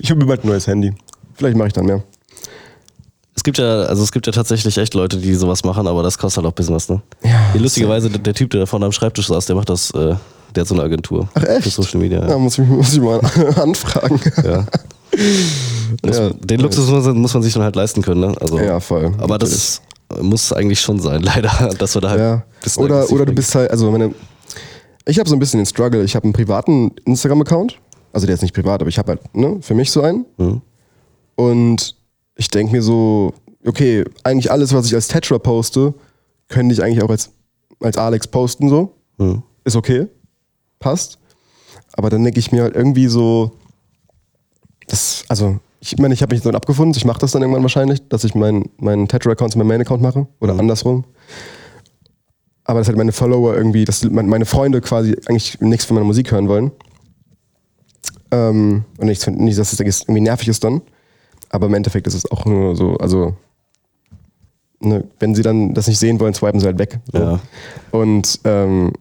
[0.00, 0.94] Ich habe bald ein neues Handy.
[1.34, 2.02] Vielleicht mache ich dann mehr.
[3.36, 6.18] Es gibt ja, also es gibt ja tatsächlich echt Leute, die sowas machen, aber das
[6.18, 7.02] kostet halt auch ein bisschen was, ne?
[7.22, 10.16] Ja, lustigerweise, der, der Typ, der da vorne am Schreibtisch saß, der macht das, äh,
[10.54, 11.28] der hat so eine Agentur.
[11.34, 11.62] Ach echt?
[11.64, 12.20] Für Social Media.
[12.22, 12.38] Ja, Ja.
[12.38, 13.20] muss ich, muss ich mal
[13.56, 14.20] anfragen.
[14.44, 14.66] ja.
[16.02, 16.30] Das, Ja.
[16.30, 18.34] den Luxus muss man, muss man sich dann halt leisten können, ne?
[18.40, 19.12] Also, Ja, voll.
[19.18, 19.82] Aber das ist,
[20.20, 22.44] muss eigentlich schon sein, leider, dass wir da halt Ja.
[22.76, 24.14] Oder, oder du bist halt, also meine,
[25.06, 26.04] ich habe so ein bisschen den Struggle.
[26.04, 27.78] Ich habe einen privaten Instagram-Account.
[28.12, 30.26] Also der ist nicht privat, aber ich habe halt, ne, für mich so einen.
[30.36, 30.60] Mhm.
[31.36, 31.96] Und
[32.36, 33.32] ich denke mir so,
[33.66, 35.94] okay, eigentlich alles, was ich als Tetra poste,
[36.48, 37.30] könnte ich eigentlich auch als,
[37.80, 38.94] als Alex posten, so.
[39.16, 39.42] Mhm.
[39.64, 40.06] Ist okay.
[40.80, 41.18] Passt.
[41.94, 43.52] Aber dann denke ich mir halt irgendwie so,
[44.86, 48.08] das, also, ich meine, ich habe mich so abgefunden, ich mache das dann irgendwann wahrscheinlich,
[48.08, 50.60] dass ich meinen meinen Tetra-Account zu meinem Main-Account mache oder Mhm.
[50.60, 51.04] andersrum.
[52.64, 56.06] Aber dass halt meine Follower irgendwie, dass mein- meine Freunde quasi eigentlich nichts von meiner
[56.06, 56.70] Musik hören wollen.
[58.30, 60.82] Ähm, und nicht, nicht, dass es irgendwie nervig ist dann.
[61.50, 63.34] Aber im Endeffekt ist es auch nur so, also,
[64.80, 66.98] ne, wenn sie dann das nicht sehen wollen, swipen sie halt weg.
[67.10, 67.18] So.
[67.18, 67.40] Ja.
[67.90, 68.92] Und ähm,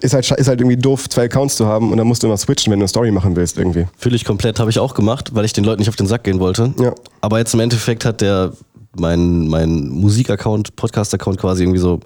[0.00, 2.36] ist, halt, ist halt irgendwie doof, zwei Accounts zu haben und dann musst du immer
[2.36, 3.86] switchen, wenn du eine Story machen willst irgendwie.
[3.96, 6.24] Fühle ich komplett, habe ich auch gemacht, weil ich den Leuten nicht auf den Sack
[6.24, 6.72] gehen wollte.
[6.78, 6.94] Ja.
[7.20, 8.52] Aber jetzt im Endeffekt hat der
[8.96, 12.00] mein, mein Musik-Account, Podcast-Account quasi irgendwie so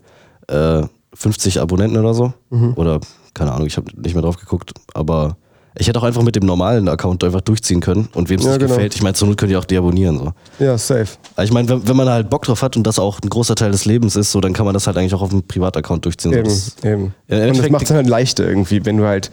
[0.49, 0.83] äh,
[1.15, 2.33] 50 Abonnenten oder so.
[2.51, 2.75] Mhm.
[2.77, 3.01] Oder
[3.35, 4.73] keine Ahnung, ich habe nicht mehr drauf geguckt.
[4.95, 5.37] Aber
[5.79, 8.09] ich hätte auch einfach mit dem normalen Account einfach durchziehen können.
[8.15, 8.75] Und wem es Ja, nicht genau.
[8.75, 10.19] gefällt, ich meine, zur Not könnt ihr auch deabonnieren.
[10.19, 10.33] So.
[10.65, 11.07] Ja, safe.
[11.35, 13.55] Aber ich meine, wenn, wenn man halt Bock drauf hat und das auch ein großer
[13.55, 16.05] Teil des Lebens ist, so, dann kann man das halt eigentlich auch auf dem Privat-Account
[16.05, 16.33] durchziehen.
[16.33, 17.15] Eben, das- eben.
[17.29, 19.31] Und das macht es halt leichter irgendwie, wenn du halt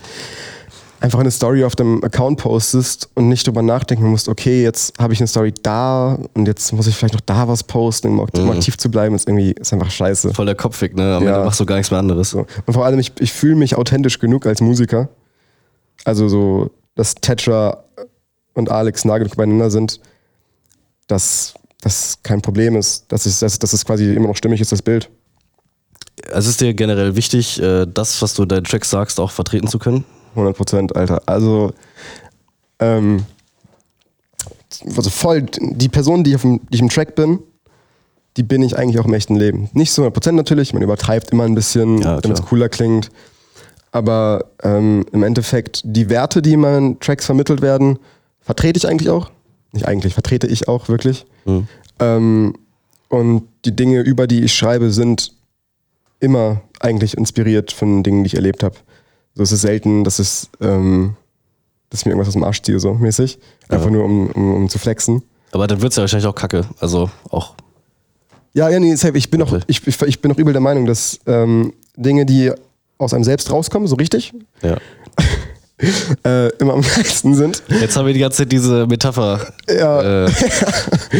[0.99, 5.11] einfach eine Story auf deinem Account postest und nicht drüber nachdenken musst, okay, jetzt habe
[5.11, 8.51] ich eine Story da und jetzt muss ich vielleicht noch da was posten, um, um
[8.51, 10.33] aktiv zu bleiben, ist irgendwie ist einfach scheiße.
[10.33, 11.15] voll der Kopf weg, ne?
[11.17, 11.31] Am Ja.
[11.33, 12.29] Ende machst du gar nichts mehr anderes.
[12.29, 12.45] So.
[12.65, 15.09] Und vor allem, ich, ich fühle mich authentisch genug als Musiker.
[16.05, 17.83] Also so, dass Tetra
[18.53, 19.99] und Alex nah genug beieinander sind,
[21.07, 23.11] dass das kein Problem ist.
[23.11, 25.09] Dass es, dass, dass es quasi immer noch stimmig ist, das Bild.
[26.31, 29.67] Es ist dir generell wichtig, äh, das, was du in deinen Tracks sagst, auch vertreten
[29.67, 30.05] zu können.
[30.31, 31.21] 100 Prozent, Alter.
[31.25, 31.73] Also,
[32.79, 33.25] ähm,
[34.95, 37.39] also voll, die Person, die ich, auf dem, die ich im Track bin,
[38.37, 39.69] die bin ich eigentlich auch im echten Leben.
[39.73, 43.09] Nicht zu 100 Prozent natürlich, man übertreibt immer ein bisschen, Ja, damit es cooler klingt.
[43.93, 47.99] Aber ähm, im Endeffekt, die Werte, die in meinen Tracks vermittelt werden,
[48.41, 49.29] vertrete ich eigentlich auch.
[49.71, 51.25] Nicht eigentlich, vertrete ich auch wirklich.
[51.45, 51.67] Mhm.
[51.99, 52.55] Ähm,
[53.09, 55.33] und die Dinge, über die ich schreibe, sind
[56.19, 58.75] immer eigentlich inspiriert von Dingen, die ich erlebt habe.
[59.35, 61.15] So es ist selten, dass es, ähm,
[61.91, 63.37] dass ich mir irgendwas aus dem Arsch ziehe, so mäßig.
[63.69, 63.91] Einfach Ja.
[63.91, 65.21] nur um, um, um zu flexen.
[65.51, 66.65] Aber dann wird's ja wahrscheinlich auch kacke.
[66.79, 67.53] Also auch.
[68.53, 68.95] Ja, ja, nee.
[69.13, 69.63] Ich bin auch, Okay.
[69.67, 72.51] ich, ich bin auch übel der Meinung, dass ähm, Dinge, die
[73.03, 74.77] aus einem selbst rauskommen, so richtig, Ja.
[76.25, 77.61] äh, immer am geilsten sind.
[77.67, 79.39] Jetzt haben wir die ganze Zeit diese Metapher.
[79.69, 80.31] Ja, Äh,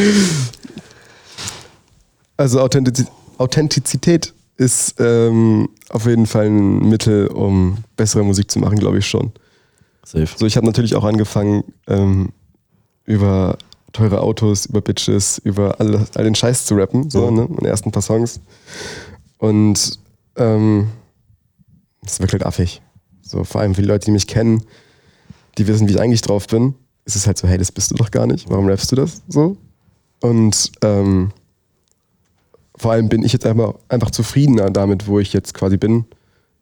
[2.37, 3.05] also Authentiz
[3.37, 9.07] Authentizität ist ähm, auf jeden Fall ein Mittel, um bessere Musik zu machen, glaube ich
[9.07, 9.31] schon.
[10.05, 10.27] safe.
[10.37, 12.29] So, ich habe natürlich auch angefangen, ähm,
[13.05, 13.57] über
[13.91, 17.35] teure Autos, über Bitches, über all, all den Scheiß zu rappen, so, Mhm.
[17.37, 17.47] ne?
[17.49, 18.39] Meine ersten paar Songs.
[19.39, 19.99] Und
[20.37, 20.87] ähm,
[22.03, 22.81] das wirkt halt affig.
[23.21, 24.63] So, vor allem für die Leute, die mich kennen,
[25.57, 27.95] die wissen, wie ich eigentlich drauf bin, ist es halt so, hey, das bist du
[27.95, 28.49] doch gar nicht.
[28.49, 29.57] Warum rappst du das so?
[30.21, 31.31] Und ähm,
[32.75, 36.05] vor allem bin ich jetzt einfach, einfach zufriedener damit, wo ich jetzt quasi bin,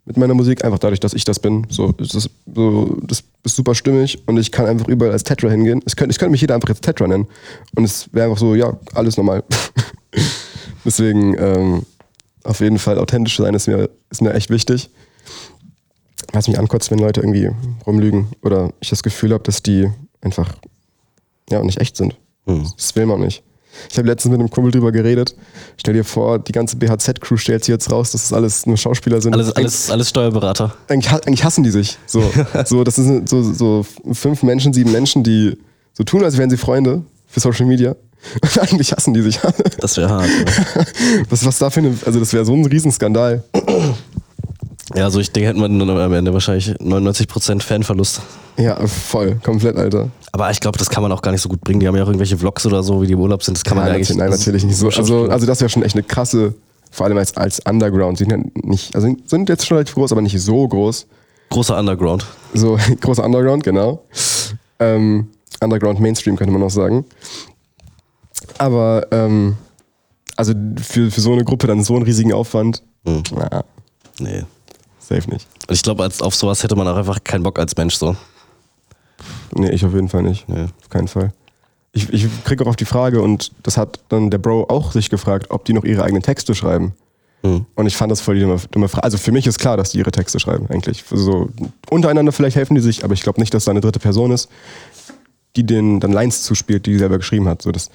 [0.06, 1.68] mit meiner Musik, einfach dadurch, dass ich das bin.
[1.70, 5.50] So, das, ist, so, das ist super stimmig und ich kann einfach überall als Tetra
[5.50, 5.82] hingehen.
[5.86, 7.28] Es könnte, es könnte mich jeder einfach jetzt Tetra nennen.
[7.76, 9.44] Und es wäre einfach so, ja, alles normal.
[10.86, 11.84] Deswegen, ähm,
[12.44, 14.90] auf jeden Fall authentisch sein ist mir, ist mir echt wichtig.
[16.34, 17.50] Was mich ankotzt, wenn Leute irgendwie
[17.86, 19.90] rumlügen oder ich das Gefühl habe, dass die
[20.22, 20.56] einfach
[21.50, 22.16] ja, nicht echt sind.
[22.46, 22.66] Hm.
[22.78, 23.44] Das will man nicht.
[23.90, 25.36] Ich habe letztens mit einem Kumpel drüber geredet.
[25.78, 29.22] Stell dir vor, die ganze BHZ-Crew stellt sich jetzt raus, dass es alles nur Schauspieler
[29.22, 29.34] sind.
[29.34, 30.76] Alles, alles, alles Steuerberater.
[30.88, 31.98] Eigentlich, eigentlich hassen die sich.
[32.06, 32.22] So,
[32.66, 35.58] so das sind so, so fünf Menschen, sieben Menschen, die
[35.94, 37.96] so tun, als wären sie Freunde für Social Media.
[38.42, 39.40] Und eigentlich hassen die sich.
[39.80, 40.28] Das wäre hart.
[40.28, 40.86] Ne?
[41.30, 43.44] Was, was da für eine, also das wäre so ein Riesenskandal.
[44.96, 48.22] Ja, also ich denke, hätten wir dann am Ende wahrscheinlich 99% Fanverlust.
[48.58, 50.10] Ja, voll, komplett, Alter.
[50.32, 51.80] Aber ich glaube, das kann man auch gar nicht so gut bringen.
[51.80, 53.58] Die haben ja auch irgendwelche Vlogs oder so, wie die im Urlaub sind.
[53.58, 54.88] Das kann man ja nein, eigentlich nein, natürlich nicht so.
[54.90, 56.54] Also, also das wäre schon echt eine krasse,
[56.92, 58.18] vor allem als, als Underground.
[58.18, 61.08] Sie sind ja nicht, also sind jetzt schon relativ groß, aber nicht so groß.
[61.50, 62.26] Großer Underground.
[62.54, 64.04] So großer Underground, genau.
[64.80, 65.28] Ähm,
[65.62, 67.06] Underground Mainstream könnte man auch sagen.
[68.58, 69.56] Aber ähm,
[70.36, 73.24] also für, für so eine Gruppe dann so einen riesigen Aufwand, Hm.
[73.36, 73.64] na,
[74.20, 74.44] Nee.
[75.16, 75.48] Safe nicht.
[75.68, 78.16] Und ich glaube, als- auf sowas hätte man auch einfach keinen Bock als Mensch so.
[79.54, 80.48] Nee, ich auf jeden Fall nicht.
[80.50, 80.64] Nee.
[80.82, 81.34] Auf keinen Fall.
[81.94, 85.10] Ich, ich kriege auch auf die Frage, und das hat dann der Bro auch sich
[85.10, 86.94] gefragt, ob die noch ihre eigenen Texte schreiben.
[87.44, 87.66] Hm.
[87.76, 89.04] Und ich fand das voll die dumme, dumme Frage.
[89.04, 91.04] Also für mich ist klar, dass die ihre Texte schreiben, eigentlich.
[91.10, 91.50] So
[91.90, 94.48] untereinander vielleicht helfen die sich, aber ich glaube nicht, dass da eine dritte Person ist,
[95.56, 97.62] die den dann Lines zuspielt, die die selber geschrieben hat.
[97.62, 97.90] So, das,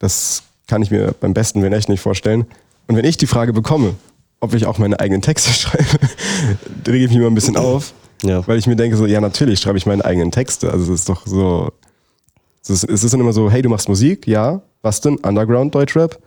[0.00, 2.46] das kann ich mir beim besten Willen echt nicht vorstellen.
[2.88, 3.94] Und wenn ich die Frage bekomme,
[4.40, 5.84] ob ich auch meine eigenen Texte schreibe,
[6.86, 8.46] rege ich mich immer ein bisschen auf, Ja.
[8.46, 10.70] weil ich mir denke, so, ja, natürlich schreibe ich meine eigenen Texte.
[10.70, 11.70] Also es ist doch so.
[12.62, 15.16] Es ist, es ist dann immer so, hey, du machst Musik, ja, was denn?
[15.18, 16.18] Underground Deutschrap?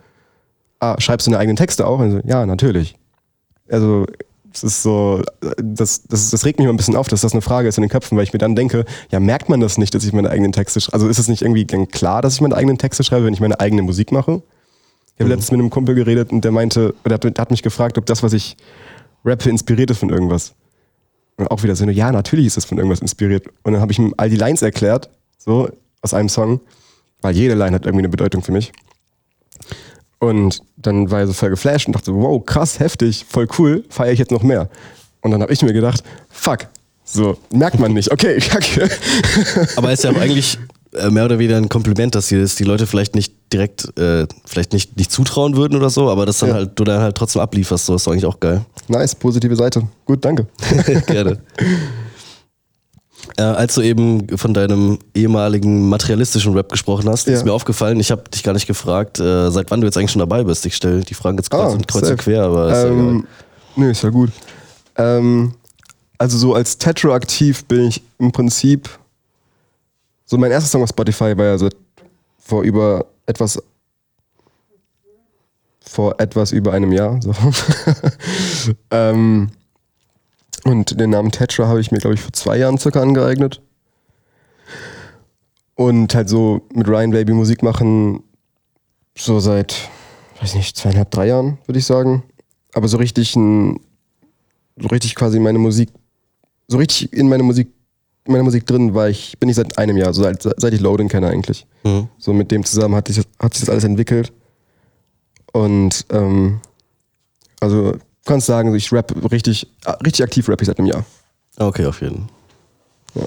[0.80, 1.98] Ah, schreibst du deine eigenen Texte auch?
[2.00, 2.96] So, ja, natürlich.
[3.70, 4.06] Also,
[4.52, 5.22] es ist so,
[5.56, 7.82] das, das, das regt mich immer ein bisschen auf, dass das eine Frage ist in
[7.82, 10.28] den Köpfen, weil ich mir dann denke, ja, merkt man das nicht, dass ich meine
[10.30, 10.94] eigenen Texte schreibe?
[10.94, 13.60] Also ist es nicht irgendwie klar, dass ich meine eigenen Texte schreibe, wenn ich meine
[13.60, 14.42] eigene Musik mache?
[15.14, 17.98] Ich habe letztens mit einem Kumpel geredet und der meinte, oder hat, hat mich gefragt,
[17.98, 18.56] ob das, was ich
[19.24, 20.54] rappe, inspiriert ist von irgendwas.
[21.36, 23.46] Und auch wieder so, ja, natürlich ist es von irgendwas inspiriert.
[23.62, 25.68] Und dann habe ich ihm all die Lines erklärt, so
[26.00, 26.60] aus einem Song,
[27.20, 28.72] weil jede Line hat irgendwie eine Bedeutung für mich.
[30.18, 34.12] Und dann war er so voll geflasht und dachte, wow, krass, heftig, voll cool, feiere
[34.12, 34.68] ich jetzt noch mehr.
[35.20, 36.68] Und dann habe ich mir gedacht, fuck,
[37.04, 38.88] so, merkt man nicht, okay, kacke.
[39.76, 40.58] Aber ist ja auch eigentlich
[41.10, 44.72] mehr oder weniger ein Kompliment, dass die, dass die Leute vielleicht nicht direkt, äh, vielleicht
[44.72, 46.54] nicht, nicht zutrauen würden oder so, aber dass dann Ja.
[46.56, 48.64] halt, du dann halt trotzdem ablieferst, so ist eigentlich auch geil.
[48.88, 49.82] Nice, positive Seite.
[50.04, 50.46] Gut, danke.
[51.06, 51.38] Gerne.
[53.38, 57.34] Äh, als du eben von deinem ehemaligen materialistischen Rap gesprochen hast, Ja.
[57.34, 60.10] ist mir aufgefallen, ich habe dich gar nicht gefragt, äh, seit wann du jetzt eigentlich
[60.10, 60.66] schon dabei bist.
[60.66, 62.88] Ich stelle die Fragen jetzt kreuz, Ah, und, kreuz und quer, aber ist ja.
[62.90, 63.26] Ähm,
[63.76, 64.30] nö, ist ja gut.
[64.96, 65.54] Ähm,
[66.18, 68.90] also so als Tetro aktiv bin ich im Prinzip,
[70.32, 71.68] so mein erster Song auf Spotify war ja so
[72.38, 73.62] vor über etwas,
[75.82, 77.20] vor etwas über einem Jahr.
[77.20, 77.34] So.
[78.90, 79.50] ähm,
[80.64, 83.60] und den Namen Tetra habe ich mir, glaube ich, vor zwei Jahren circa angeeignet.
[85.74, 88.22] Und halt so mit Ryan Baby Musik machen,
[89.14, 89.90] so seit,
[90.40, 92.22] weiß nicht, zweieinhalb, drei Jahren, würde ich sagen.
[92.72, 93.80] Aber so richtig ein,
[94.78, 95.90] so richtig quasi meine Musik,
[96.68, 97.68] so richtig in meine Musik,
[98.24, 100.80] in meiner Musik drin war ich, bin ich seit einem Jahr, so seit, seit ich
[100.80, 101.66] Loading kenne eigentlich.
[101.84, 102.08] Mhm.
[102.18, 104.32] So mit dem zusammen hat sich, das- hat sich das alles entwickelt.
[105.52, 106.60] Und ähm,
[107.60, 109.66] also du kannst sagen, ich rap richtig,
[110.04, 111.04] richtig aktiv rap ich seit einem Jahr.
[111.58, 112.28] Okay, auf jeden.
[113.14, 113.24] Ja.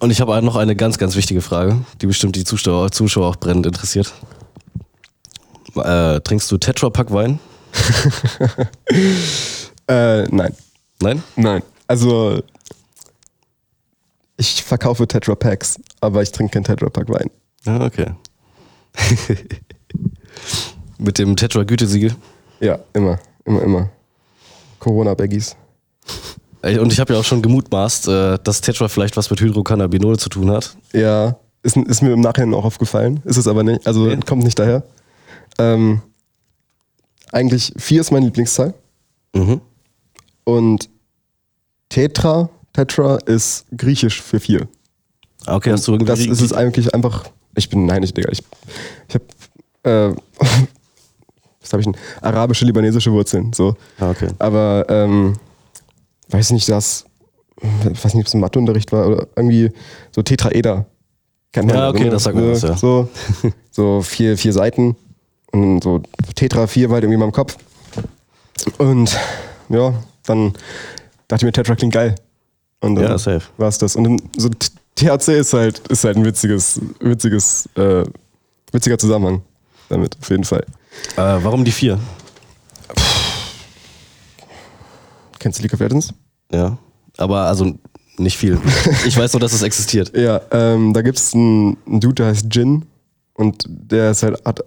[0.00, 3.36] Und ich habe noch eine ganz, ganz wichtige Frage, die bestimmt die Zuschauer, Zuschauer auch
[3.36, 4.12] brennend interessiert.
[5.76, 7.38] Äh, trinkst du Tetra Pack Wein?
[9.88, 10.54] Äh, nein.
[11.00, 11.22] Nein?
[11.36, 11.62] Nein.
[11.86, 12.42] Also
[14.36, 17.30] ich verkaufe Tetra Packs, aber ich trinke kein Tetra Pack Wein.
[17.64, 18.06] Ja, okay.
[20.98, 22.14] Mit dem Tetra Gütesiegel.
[22.60, 23.90] Ja, immer, immer, immer.
[24.78, 25.56] Corona-Baggies.
[26.62, 30.28] Und ich habe ja auch schon gemutmaßt, äh, dass Tetra vielleicht was mit Hydrocannabinol zu
[30.28, 30.76] tun hat.
[30.92, 33.20] Ja, ist, ist mir im Nachhinein auch aufgefallen.
[33.24, 33.86] Ist es aber nicht.
[33.86, 34.20] Also Okay.
[34.26, 34.82] kommt nicht daher.
[35.58, 36.02] Ähm,
[37.32, 38.74] eigentlich vier ist meine Lieblingszahl.
[39.34, 39.60] Mhm.
[40.44, 40.88] Und
[41.88, 44.68] Tetra, Tetra ist griechisch für vier.
[45.46, 46.10] Ah, Okay, hast du irgendwie.
[46.10, 47.24] Das ist es eigentlich einfach.
[47.56, 48.42] Ich bin, nein, ich, Digga, ich,
[49.08, 49.24] ich habe,
[49.82, 50.14] äh,
[51.60, 51.96] was habe ich denn?
[52.20, 53.74] Arabische, libanesische Wurzeln, so.
[53.98, 54.28] Ah, okay.
[54.38, 55.36] Aber, ähm,
[56.28, 57.06] weiß nicht, das,
[57.60, 59.72] weiß nicht, ob es im Matheunterricht war oder irgendwie
[60.12, 60.86] so Tetraeder.
[61.52, 62.10] Kennt man Ja, ja, okay, ne?
[62.10, 62.52] das sagt man Ne?
[62.52, 62.76] was, ja.
[62.76, 63.08] So,
[63.72, 64.94] so vier, vier Seiten
[65.50, 66.00] und so
[66.36, 67.56] Tetra 4 war halt irgendwie in meinem Kopf.
[68.78, 69.18] Und
[69.70, 69.94] ja,
[70.26, 70.52] dann
[71.28, 72.14] dachte ich mir, Tetra klingt geil.
[72.80, 73.42] Und dann Ja, safe.
[73.56, 73.96] war es das.
[73.96, 74.48] Und dann, so
[74.96, 78.04] THC ist halt, ist halt ein witziges, witziges, äh,
[78.72, 79.42] witziger Zusammenhang
[79.88, 80.64] damit, auf jeden Fall.
[81.16, 81.98] Äh, warum die vier?
[85.38, 86.12] Kennst du League of Legends?
[86.52, 86.76] Ja.
[87.16, 87.74] Aber also
[88.18, 88.60] nicht viel.
[89.06, 90.12] Ich weiß nur, dass es existiert.
[90.16, 92.84] Ja, ähm, da gibt es einen, einen Dude, der heißt Jin.
[93.34, 94.60] Und der ist halt, hat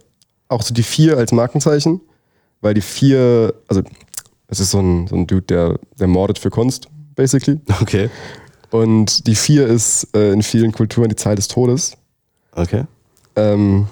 [0.48, 2.02] auch so die vier als Markenzeichen,
[2.62, 3.84] weil die vier, also
[4.54, 7.60] es ist so ein, so ein Dude, der, der mordet für Kunst, basically.
[7.82, 8.10] Okay.
[8.70, 11.98] Und die vier ist äh, in vielen Kulturen die Zahl des Todes.
[12.56, 12.86] Okay.
[13.36, 13.88] Ähm,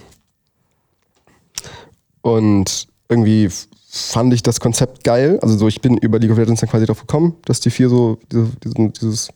[2.21, 3.49] und irgendwie
[3.89, 5.39] fand ich das Konzept geil.
[5.41, 7.89] Also so, ich bin über League of Legends dann quasi drauf gekommen, dass die vier
[7.89, 8.49] so diese,
[8.89, 9.29] dieses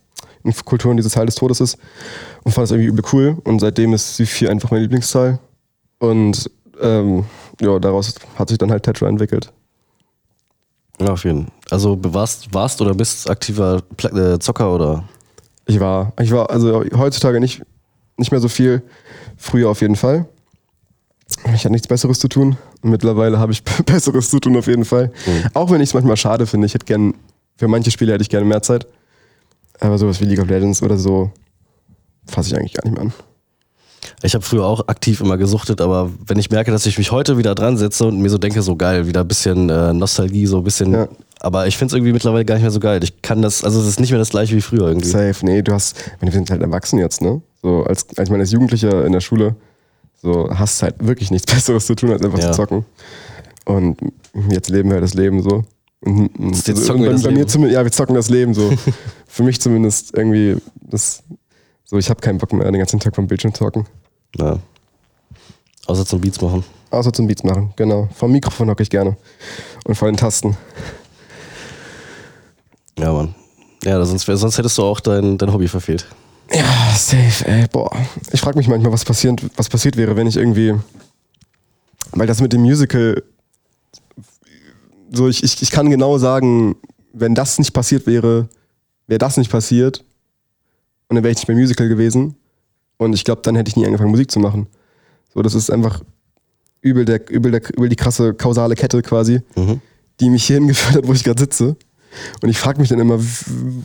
[0.43, 1.77] in Kulturen diese Zahl des Todes ist
[2.43, 3.37] und fand das irgendwie übel cool.
[3.43, 5.39] Und seitdem ist die vier einfach meine Lieblingszahl.
[5.97, 7.25] Und ähm,
[7.59, 9.51] ja, daraus hat sich dann halt Tetra entwickelt.
[10.99, 11.53] Ja, auf jeden Fall.
[11.71, 15.03] Also warst, warst oder bist aktiver Pla äh, Zocker oder?
[15.65, 17.63] Ich war, ich war also heutzutage nicht,
[18.17, 18.83] nicht mehr so viel,
[19.35, 20.27] früher auf jeden Fall.
[21.53, 22.57] Ich hatte nichts Besseres zu tun.
[22.83, 25.11] Mittlerweile habe ich Besseres zu tun auf jeden Fall.
[25.53, 26.67] Auch wenn ich es manchmal schade finde.
[26.67, 27.15] Ich hätte gern,
[27.57, 28.87] für manche Spiele hätte ich gerne mehr Zeit.
[29.79, 31.31] Aber sowas wie League of Legends oder so
[32.27, 33.13] fasse ich eigentlich gar nicht mehr an.
[34.23, 37.37] Ich habe früher auch aktiv immer gesuchtet, aber wenn ich merke, dass ich mich heute
[37.37, 40.57] wieder dran setze und mir so denke, so geil, wieder ein bisschen äh, Nostalgie, so
[40.57, 40.93] ein bisschen.
[40.93, 41.07] Ja.
[41.39, 43.03] Aber ich finde es irgendwie mittlerweile gar nicht mehr so geil.
[43.03, 45.07] Ich kann das, also es ist nicht mehr das gleiche wie früher irgendwie.
[45.07, 47.41] Safe, nee, du hast, wir sind halt erwachsen jetzt, ne?
[47.61, 49.55] So, als, als ich meine, als Jugendlicher in der Schule,
[50.21, 52.51] so hast halt wirklich nichts Besseres zu tun, als einfach Ja.
[52.51, 52.85] zu zocken.
[53.65, 53.97] Und
[54.49, 55.63] jetzt leben wir halt das Leben so.
[56.01, 57.41] Und, und, Jetzt also, zocken bei, das bei Leben.
[57.41, 58.71] mir zumindest, ja, wir zocken das Leben so.
[59.27, 61.23] Für mich zumindest irgendwie, das,
[61.85, 63.85] so, ich habe keinen Bock mehr, den ganzen Tag vom Bildschirm zu zocken.
[64.37, 64.59] Ja.
[65.85, 66.63] Außer zum Beats machen.
[66.89, 68.09] Außer zum Beats machen, genau.
[68.15, 69.15] Vom Mikrofon hocke ich gerne.
[69.85, 70.57] Und vor den Tasten.
[72.97, 73.35] Ja, Mann.
[73.83, 76.07] Ja, sonst, sonst hättest du auch dein, dein Hobby verfehlt.
[76.51, 77.91] Ja, safe, ey, boah.
[78.31, 80.73] Ich frage mich manchmal, was passiert, was passiert wäre, wenn ich irgendwie.
[82.11, 83.21] Weil das mit dem Musical.
[85.11, 86.75] So, ich, ich, ich kann genau sagen,
[87.13, 88.49] wenn das nicht passiert wäre,
[89.07, 90.03] wäre das nicht passiert.
[91.07, 92.35] Und dann wäre ich nicht mehr Musical gewesen.
[92.97, 94.67] Und ich glaube, dann hätte ich nie angefangen, Musik zu machen.
[95.33, 96.01] So, das ist einfach
[96.81, 99.81] übel, der, übel, der, übel die krasse kausale Kette quasi, Mhm.
[100.19, 101.75] die mich hierhin geführt hat, wo ich gerade sitze.
[102.41, 103.19] Und ich frage mich dann immer,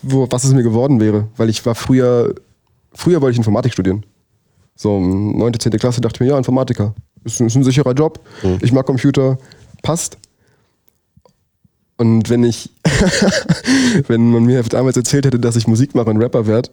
[0.02, 1.26] wo, was es mir geworden wäre.
[1.37, 2.35] Weil ich war früher,
[2.92, 4.06] früher wollte ich Informatik studieren.
[4.76, 5.72] So, 9., 10.
[5.72, 6.94] Klasse dachte ich mir, ja, Informatiker.
[7.24, 8.20] Ist, ein- ist ein sicherer Job.
[8.62, 9.37] Ich mag Computer.
[9.83, 10.16] Passt.
[11.96, 12.70] Und wenn ich,
[14.06, 16.70] wenn man mir damals erzählt hätte, dass ich Musik mache und Rapper werde,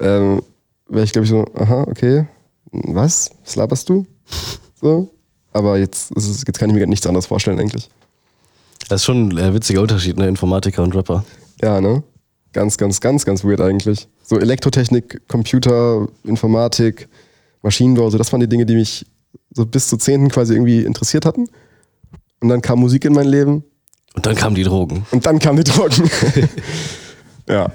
[0.00, 0.42] ähm,
[0.88, 2.26] wäre ich, glaube ich, so, aha, okay,
[2.72, 3.30] was?
[3.44, 4.06] Was laberst du?
[4.80, 5.10] So.
[5.52, 7.88] Aber jetzt, es, jetzt kann ich mir gar nichts anderes vorstellen, eigentlich.
[8.88, 10.28] Das ist schon ein äh, witziger Unterschied, ne?
[10.28, 11.24] Informatiker und Rapper.
[11.62, 12.02] Ja, ne?
[12.52, 14.08] Ganz, ganz, ganz, ganz weird eigentlich.
[14.22, 17.08] So Elektrotechnik, Computer, Informatik,
[17.62, 19.06] Maschinenbau, so das waren die Dinge, die mich
[19.52, 20.28] so bis zur 10.
[20.30, 21.48] quasi irgendwie interessiert hatten.
[22.40, 23.64] Und dann kam Musik in mein Leben
[24.14, 25.06] Und dann kamen die Drogen.
[25.10, 26.10] und dann kamen die Drogen.
[27.48, 27.70] ja.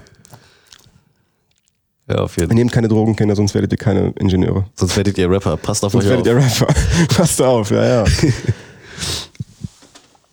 [2.08, 2.56] Ja, auf jeden Fall.
[2.56, 4.66] Nehmt keine Drogen, Kinder, sonst werdet ihr keine Ingenieure.
[4.76, 5.58] Sonst werdet ihr Rapper.
[5.58, 6.62] Passt auf Sonst euch werdet auf.
[6.62, 7.08] ihr Rapper.
[7.16, 8.06] Passt auf, ja, ja.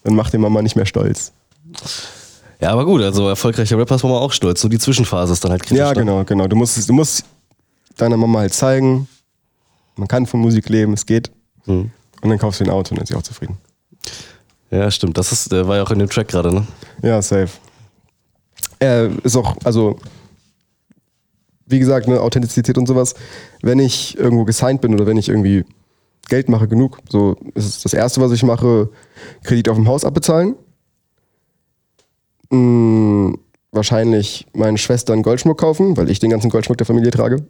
[0.05, 1.33] dann macht die Mama nicht mehr stolz.
[2.61, 4.61] Ja, aber gut, also erfolgreiche Rapper ist man auch stolz.
[4.61, 5.79] So die Zwischenphase ist dann halt kritisch.
[5.79, 5.95] Ja, ne?
[5.95, 6.47] genau, genau.
[6.47, 7.25] Du musst, du musst
[7.97, 9.09] deiner Mama halt zeigen,
[9.97, 11.31] man kann von Musik leben, es geht.
[11.67, 11.91] Mhm.
[12.21, 13.59] Und dann kaufst du ein Auto und dann ist sie auch zufrieden.
[14.71, 15.19] Ja, stimmt.
[15.19, 16.67] Das ist, war ja auch in dem Track gerade, ne?
[17.03, 17.51] Ja, safe.
[18.81, 19.99] Äh, ist auch, also,
[21.73, 23.15] wie gesagt, ne, Authentizität und sowas.
[23.63, 25.65] Wenn ich irgendwo gesigned bin oder wenn ich irgendwie
[26.29, 28.91] Geld mache genug, so ist es das Erste, was ich mache,
[29.43, 30.55] Kredit auf dem Haus abbezahlen.
[32.51, 33.35] Mm,
[33.73, 37.45] wahrscheinlich meinen Schwestern Goldschmuck kaufen, weil ich den ganzen Goldschmuck der Familie trage.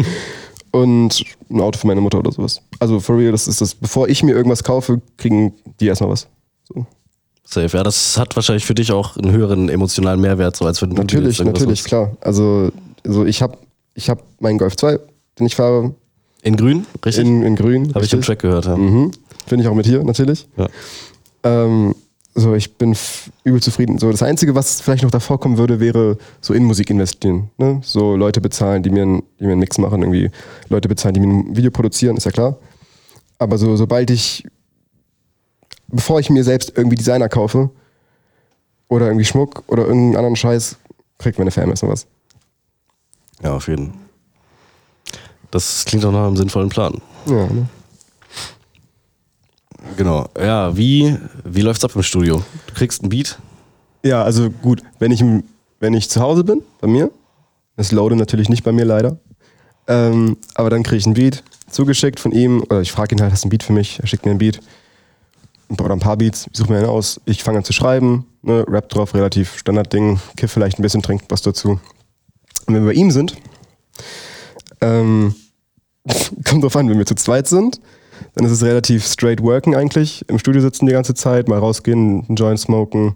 [0.72, 2.62] und ein Auto für meine Mutter oder sowas.
[2.78, 6.26] Also for real, das ist das, bevor ich mir irgendwas kaufe, kriegen die erstmal was.
[6.64, 6.86] So.
[7.44, 7.76] Safe.
[7.76, 10.96] Ja, das hat wahrscheinlich für dich auch einen höheren emotionalen Mehrwert, so als wenn du
[10.96, 12.16] Natürlich, natürlich, klar.
[12.20, 12.70] Also,
[13.04, 13.58] also ich habe
[13.94, 14.98] ich hab meinen Golf 2,
[15.38, 15.94] den ich fahre,
[16.42, 17.26] In grün, richtig?
[17.26, 17.94] in, in grün.
[17.94, 18.22] Habe ich im.
[18.22, 18.76] Track gehört, ja.
[18.76, 19.10] Mhm.
[19.46, 20.48] Finde ich auch mit hier, natürlich.
[20.56, 20.68] ja.
[21.42, 21.94] Ähm,
[22.34, 22.96] so, ich bin
[23.42, 23.98] übel zufrieden.
[23.98, 27.50] So, das Einzige, was vielleicht noch davor kommen würde, wäre so in Musik investieren.
[27.58, 27.80] Ne?
[27.82, 30.30] So Leute bezahlen, die mir, einen- die mir einen Mix machen, irgendwie
[30.68, 32.56] Leute bezahlen, die mir ein Video produzieren, ist ja klar.
[33.38, 34.46] Aber so, sobald ich,
[35.88, 37.70] bevor ich mir selbst irgendwie Designer kaufe
[38.88, 40.76] oder irgendwie Schmuck oder irgendeinen anderen Scheiß,
[41.18, 42.06] kriegt meine Fan erstmal was.
[43.42, 44.00] Ja, auf jeden Fall.
[45.50, 47.00] Das klingt doch nach einem sinnvollen Plan.
[47.26, 47.66] Ja, ne?
[49.96, 50.28] Genau.
[50.38, 52.42] Ja, wie, wie läuft's ab im Studio?
[52.66, 53.38] Du kriegst einen Beat?
[54.04, 55.24] Ja, also gut, wenn ich,
[55.80, 57.10] wenn ich zu Hause bin, bei mir,
[57.76, 59.18] das loade natürlich nicht bei mir leider,
[59.88, 63.32] ähm, aber dann kriege ich einen Beat zugeschickt von ihm, oder ich frage ihn halt,
[63.32, 63.98] hast du einen Beat für mich?
[64.00, 64.60] Er schickt mir einen Beat,
[65.68, 68.64] oder ein paar Beats, ich suche mir einen aus, ich fange an zu schreiben, ne,
[68.68, 71.80] Rap drauf, relativ Standardding, kiff vielleicht ein bisschen, trink was dazu.
[72.66, 73.36] Und wenn wir bei ihm sind,
[74.80, 75.34] ähm,
[76.44, 77.80] kommt drauf an, wenn wir zu zweit sind,
[78.34, 82.24] dann ist es relativ straight worken eigentlich, im Studio sitzen die ganze Zeit, mal rausgehen,
[82.28, 83.14] einen Joint smoken,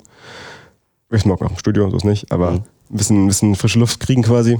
[1.11, 2.57] ich smoke auch im Studio, so ist nicht, aber Mhm.
[2.91, 4.59] ein bisschen, ein bisschen frische Luft kriegen quasi.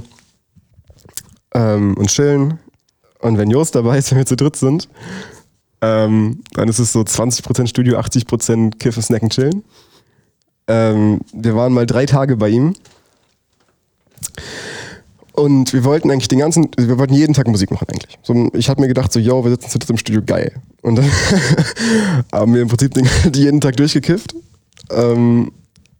[1.53, 2.59] Ähm, und chillen.
[3.19, 4.87] Und wenn Jost dabei ist, wenn wir zu dritt sind,
[5.81, 9.63] ähm, dann ist es so 20% Studio, 80% Kiffen, Snacken, Chillen.
[10.67, 12.73] Ähm, wir waren mal drei Tage bei ihm.
[15.35, 18.17] Und wir wollten eigentlich den ganzen, wir wollten jeden Tag Musik machen eigentlich.
[18.23, 20.53] So, ich hatte mir gedacht, so, yo, wir sitzen dritt im Studio, geil.
[20.81, 21.05] Und dann
[22.31, 24.33] haben wir im Prinzip den, jeden Tag durchgekifft,
[24.91, 25.51] ähm,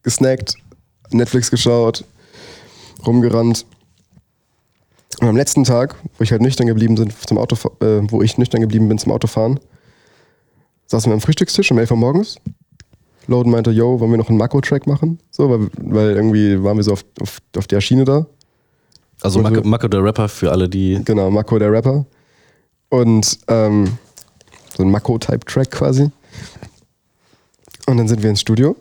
[0.03, 0.55] gesnackt,
[1.11, 2.05] Netflix geschaut,
[3.05, 3.65] rumgerannt.
[5.19, 8.37] Und am letzten Tag, wo ich halt nüchtern geblieben bin zum Auto, äh, wo ich
[8.37, 9.59] nüchtern geblieben bin zum Autofahren,
[10.87, 12.37] saßen wir am Frühstückstisch um 11 Uhr morgens.
[13.27, 15.19] Loden meinte, yo, wollen wir noch einen Makro-Track machen?
[15.31, 18.27] So, weil, weil irgendwie waren wir so auf, auf, auf der Schiene da.
[19.25, 21.01] Also Mako, wir- Mako der Rapper für alle, die.
[21.05, 22.05] Genau, Mako der Rapper.
[22.89, 23.97] Und ähm,
[24.77, 26.09] so ein Mako-Type-Track quasi.
[27.87, 28.75] Und dann sind wir ins Studio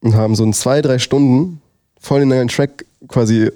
[0.00, 1.60] und haben so in zwei, drei Stunden
[2.00, 3.50] voll den neuen Track quasi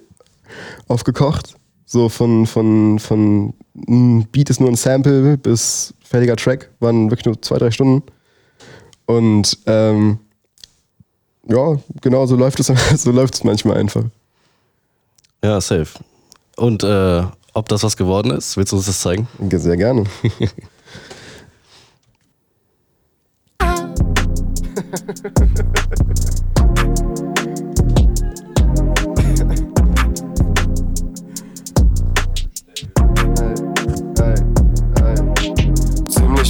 [0.89, 1.55] aufgekocht.
[1.84, 3.55] So von, von, von
[3.89, 6.70] ein Beat ist nur ein Sample bis fertiger Track.
[6.80, 8.03] Waren wirklich nur zwei, drei Stunden.
[9.07, 10.18] Und ähm,
[11.49, 12.66] ja, genau so läuft es
[13.03, 14.05] so läuft es manchmal einfach.
[15.45, 15.87] Ja, safe.
[16.57, 19.29] Und äh, ob das was geworden ist, willst du uns das zeigen?
[19.51, 20.05] Sehr gerne.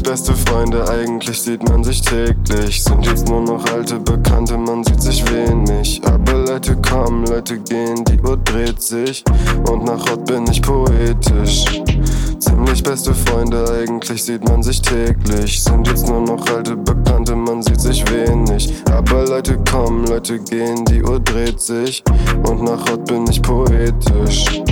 [0.07, 2.83] beste Freunde, eigentlich sieht man sich täglich.
[2.83, 6.01] Sind jetzt nur noch alte Bekannte, man sieht sich wenig.
[6.05, 9.25] Aber Leute kommen, Leute gehen, die Uhr dreht sich.
[9.69, 11.83] Und nach Hot bin ich poetisch.
[12.39, 15.63] Ziemlich beste Freunde, eigentlich sieht man sich täglich.
[15.65, 18.73] Sind jetzt nur noch alte Bekannte, man sieht sich wenig.
[18.93, 22.05] Aber Leute kommen, Leute gehen, die Uhr dreht sich.
[22.49, 24.63] Und nach Hot bin ich poetisch.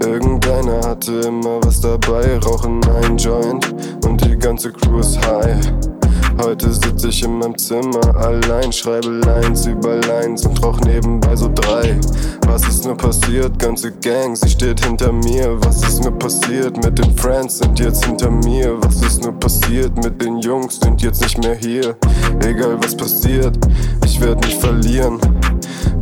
[0.00, 3.72] Irgendeiner hatte immer was dabei, rauchen ein Joint
[4.42, 5.56] ganze Crew ist high.
[6.42, 11.48] Heute sitz ich in meinem Zimmer allein, schreibe Lines über Lines und rauch nebenbei so
[11.54, 11.96] drei.
[12.48, 13.56] Was ist nur passiert?
[13.60, 15.56] Ganze Gang, sie steht hinter mir.
[15.60, 16.76] Was ist nur passiert?
[16.84, 18.76] Mit den Friends sind jetzt hinter mir.
[18.82, 19.96] Was ist nur passiert?
[20.02, 21.96] Mit den Jungs sind jetzt nicht mehr hier.
[22.40, 23.56] Egal was passiert,
[24.04, 25.20] ich werd nicht verlieren.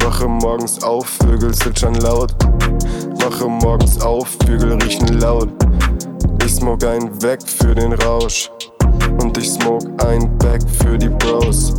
[0.03, 2.35] Wache morgens auf, Vögel zwitschern laut.
[3.23, 5.51] Wache morgens auf, Vögel riechen laut.
[6.61, 8.51] Ich smoke einen weg für den Rausch.
[9.23, 11.73] Und ich smoke ein Back für die Bros.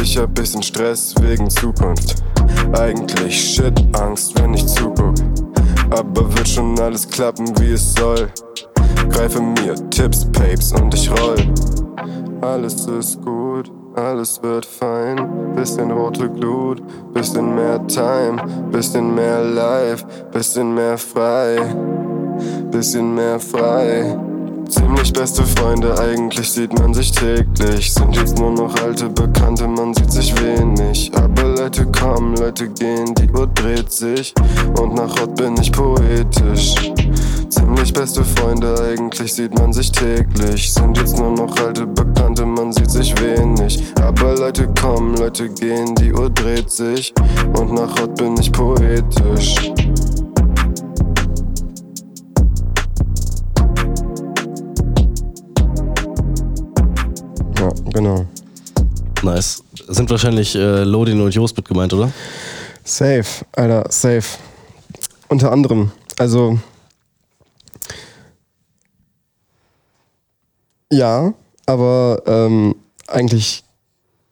[0.00, 2.24] Ich hab bisschen Stress wegen Zukunft.
[2.72, 5.16] Eigentlich shit, Angst, wenn ich zuguck.
[5.90, 8.30] Aber wird schon alles klappen, wie es soll.
[9.10, 11.36] Greife mir Tipps, Papes und ich roll.
[12.40, 15.54] Alles ist gut, alles wird fein.
[15.54, 21.58] Bisschen rote Glut, bisschen mehr Time, bisschen mehr Life, bisschen mehr frei,
[22.70, 24.16] bisschen mehr frei.
[24.68, 27.92] Ziemlich beste Freunde, eigentlich sieht man sich täglich.
[27.94, 31.12] Sind jetzt nur noch alte Bekannte, man sieht sich wenig.
[31.14, 34.34] Aber Leute kommen, Leute gehen, die Uhr dreht sich.
[34.80, 36.74] Und nach Hot bin ich poetisch.
[37.48, 40.72] Ziemlich beste Freunde, eigentlich sieht man sich täglich.
[40.72, 43.82] Sind jetzt nur noch alte Bekannte, man sieht sich wenig.
[44.02, 47.14] Aber Leute kommen, Leute gehen, die Uhr dreht sich.
[47.56, 49.72] Und nach Hot bin ich poetisch.
[57.96, 58.26] Genau.
[59.22, 59.64] Nice.
[59.88, 62.12] Sind wahrscheinlich äh, Lodin und Jost mit gemeint, oder?
[62.84, 64.38] Safe, Alter, safe.
[65.28, 66.58] Unter anderem, also.
[70.92, 71.32] Ja,
[71.64, 72.76] aber ähm,
[73.08, 73.64] eigentlich,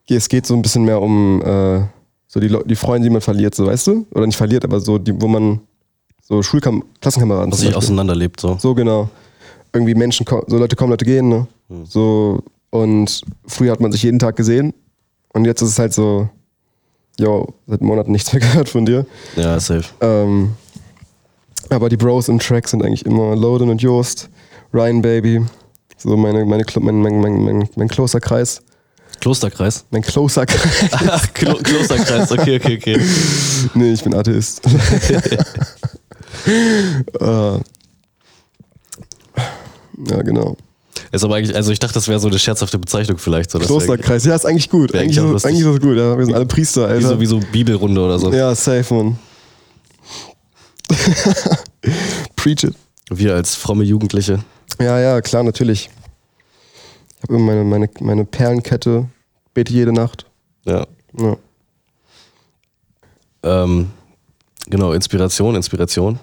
[0.08, 1.80] es geht so ein bisschen mehr um äh,
[2.28, 4.06] so die, die Freunde, die man verliert, so weißt du?
[4.12, 5.60] Oder nicht verliert, aber so, die, wo man
[6.22, 8.56] so Schulkam Klassenkameraden Was sich auseinanderlebt, so.
[8.60, 9.08] So genau.
[9.72, 11.46] Irgendwie Menschen, so Leute kommen, Leute gehen, ne?
[11.84, 12.42] So,
[12.74, 14.74] und früher hat man sich jeden Tag gesehen
[15.32, 16.28] und jetzt ist es halt so,
[17.20, 19.06] yo, seit Monaten nichts mehr gehört von dir.
[19.36, 19.84] Ja, safe.
[20.00, 20.56] Ähm,
[21.70, 24.28] aber die Bros im Track sind eigentlich immer Loden und Joost,
[24.72, 25.46] Ryan Baby
[25.98, 28.60] So meine, meine, mein, mein, mein, mein, mein closer Kreis.
[29.20, 29.84] Klosterkreis.
[29.90, 30.90] Mein closer Kreis.
[30.90, 33.00] Ach, Klo Klosterkreis, okay, okay, okay.
[33.74, 34.66] nee, ich bin Atheist.
[36.46, 37.60] äh, ja,
[40.24, 40.56] genau.
[41.14, 43.48] Ist aber eigentlich, also ich dachte, das wäre so eine scherzhafte Bezeichnung vielleicht.
[43.52, 44.92] So, Klosterkreis, ja, ist eigentlich gut.
[44.96, 45.48] Eigentlich, ist, lustig.
[45.48, 46.18] eigentlich ist das gut, ja.
[46.18, 47.08] Wir sind alle Priester, Wie Alter.
[47.08, 48.32] so, wie so Bibelrunde oder so.
[48.32, 49.16] Ja, safe, man.
[52.34, 52.74] Preach it.
[53.10, 54.40] Wir als fromme Jugendliche.
[54.80, 55.88] Ja, ja, klar, natürlich.
[57.18, 59.06] Ich habe immer meine, meine, meine Perlenkette,
[59.54, 60.26] bete jede Nacht.
[60.64, 60.84] Ja.
[61.16, 61.36] Ja.
[63.44, 63.92] Ähm,
[64.68, 66.18] genau, Inspiration, Inspiration.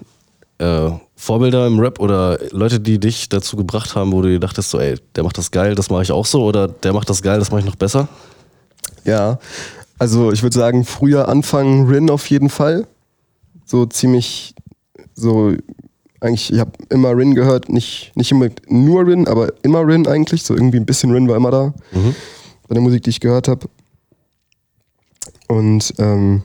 [0.58, 4.70] Äh, Vorbilder im Rap oder Leute, die dich dazu gebracht haben, wo du dir dachtest,
[4.70, 7.22] so, ey, der macht das geil, das mache ich auch so, oder der macht das
[7.22, 8.08] geil, das mache ich noch besser?
[9.04, 9.38] Ja,
[9.98, 12.86] also ich würde sagen, früher anfangen Rin auf jeden Fall.
[13.64, 14.54] So ziemlich,
[15.14, 15.52] so
[16.20, 20.42] eigentlich, ich habe immer Rin gehört, nicht, nicht immer nur Rin, aber immer Rin eigentlich.
[20.42, 22.14] So irgendwie ein bisschen Rin war immer da Mhm.
[22.68, 23.68] bei der Musik, die ich gehört habe.
[25.48, 26.42] Und ähm,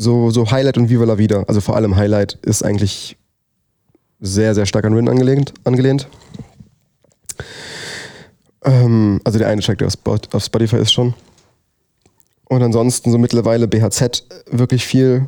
[0.00, 3.18] so, so Highlight und Viva la Vida, also vor allem Highlight, ist eigentlich
[4.18, 5.52] sehr, sehr stark an Rin angelehnt.
[5.64, 6.08] angelehnt.
[8.64, 11.14] Ähm, also der eine Track, der auf Spot- auf Spotify ist schon.
[12.48, 15.26] Und ansonsten so mittlerweile BHZ wirklich viel,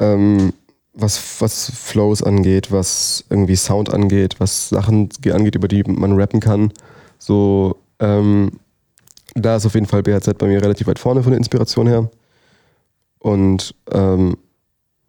[0.00, 0.52] ähm,
[0.94, 6.12] was, was Flows angeht, was irgendwie Sound angeht, was Sachen ge- angeht, über die man
[6.18, 6.72] rappen kann.
[7.18, 8.52] So, ähm,
[9.34, 12.10] da ist auf jeden Fall BHZ bei mir relativ weit vorne von der Inspiration her.
[13.28, 14.38] Und ähm,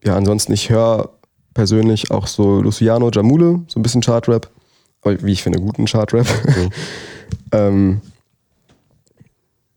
[0.03, 1.09] ja, ansonsten, ich höre
[1.53, 4.49] persönlich auch so Luciano Jamule, so ein bisschen Chartrap,
[5.01, 6.27] aber wie ich finde, guten Chartrap.
[6.45, 6.69] Mhm.
[7.53, 8.01] ähm,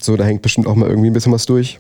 [0.00, 1.78] so, da hängt bestimmt auch mal irgendwie ein bisschen was durch.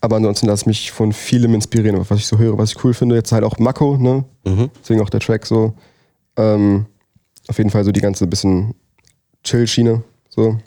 [0.00, 2.94] Aber ansonsten lasse ich mich von vielem inspirieren, was ich so höre, was ich cool
[2.94, 3.14] finde.
[3.14, 4.24] Jetzt halt auch Mako, ne?
[4.44, 4.70] Mhm.
[4.80, 5.74] Deswegen auch der Track so.
[6.36, 6.86] Ähm,
[7.46, 8.74] auf jeden Fall so die ganze bisschen
[9.44, 10.02] Chill-Schiene.
[10.28, 10.58] So.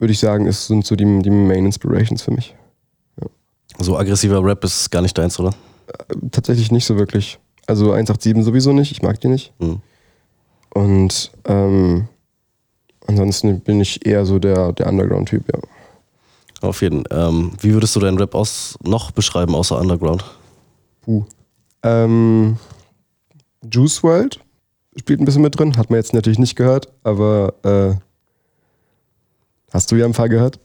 [0.00, 2.54] Würde ich sagen, ist, sind so die, die Main Inspirations für mich.
[3.78, 5.54] So aggressiver Rap ist gar nicht deins, oder?
[6.30, 7.38] Tatsächlich nicht so wirklich.
[7.66, 9.52] Also 187 sowieso nicht, ich mag die nicht.
[9.58, 9.80] Mhm.
[10.74, 12.08] Und ähm,
[13.06, 15.60] ansonsten bin ich eher so der, der Underground-Typ, ja.
[16.60, 17.04] Auf jeden.
[17.10, 20.24] Ähm, wie würdest du deinen Rap aus noch beschreiben, außer Underground?
[21.02, 21.24] Puh.
[21.82, 22.56] Ähm,
[23.62, 24.40] Juice World
[24.96, 27.94] spielt ein bisschen mit drin, hat man jetzt natürlich nicht gehört, aber äh,
[29.72, 30.58] hast du ja ein paar gehört.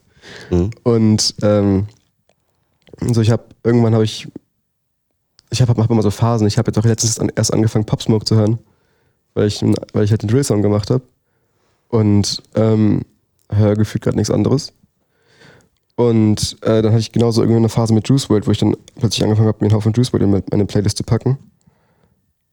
[0.50, 0.70] Mhm.
[0.82, 1.86] Und ähm,
[3.00, 4.28] so ich habe irgendwann habe ich
[5.50, 6.46] ich habe hab immer so Phasen.
[6.46, 8.58] Ich habe jetzt auch letztens an, erst angefangen Pop Smoke zu hören,
[9.34, 11.02] weil ich weil ich halt den Drill Song gemacht habe
[11.88, 13.02] und ähm,
[13.50, 14.72] höre gefühlt gerade nichts anderes.
[15.96, 18.76] Und äh, dann hatte ich genauso irgendwie eine Phase mit Juice World, wo ich dann
[18.98, 21.38] plötzlich angefangen habe, mir einen Haufen Juice World in meine Playlist zu packen.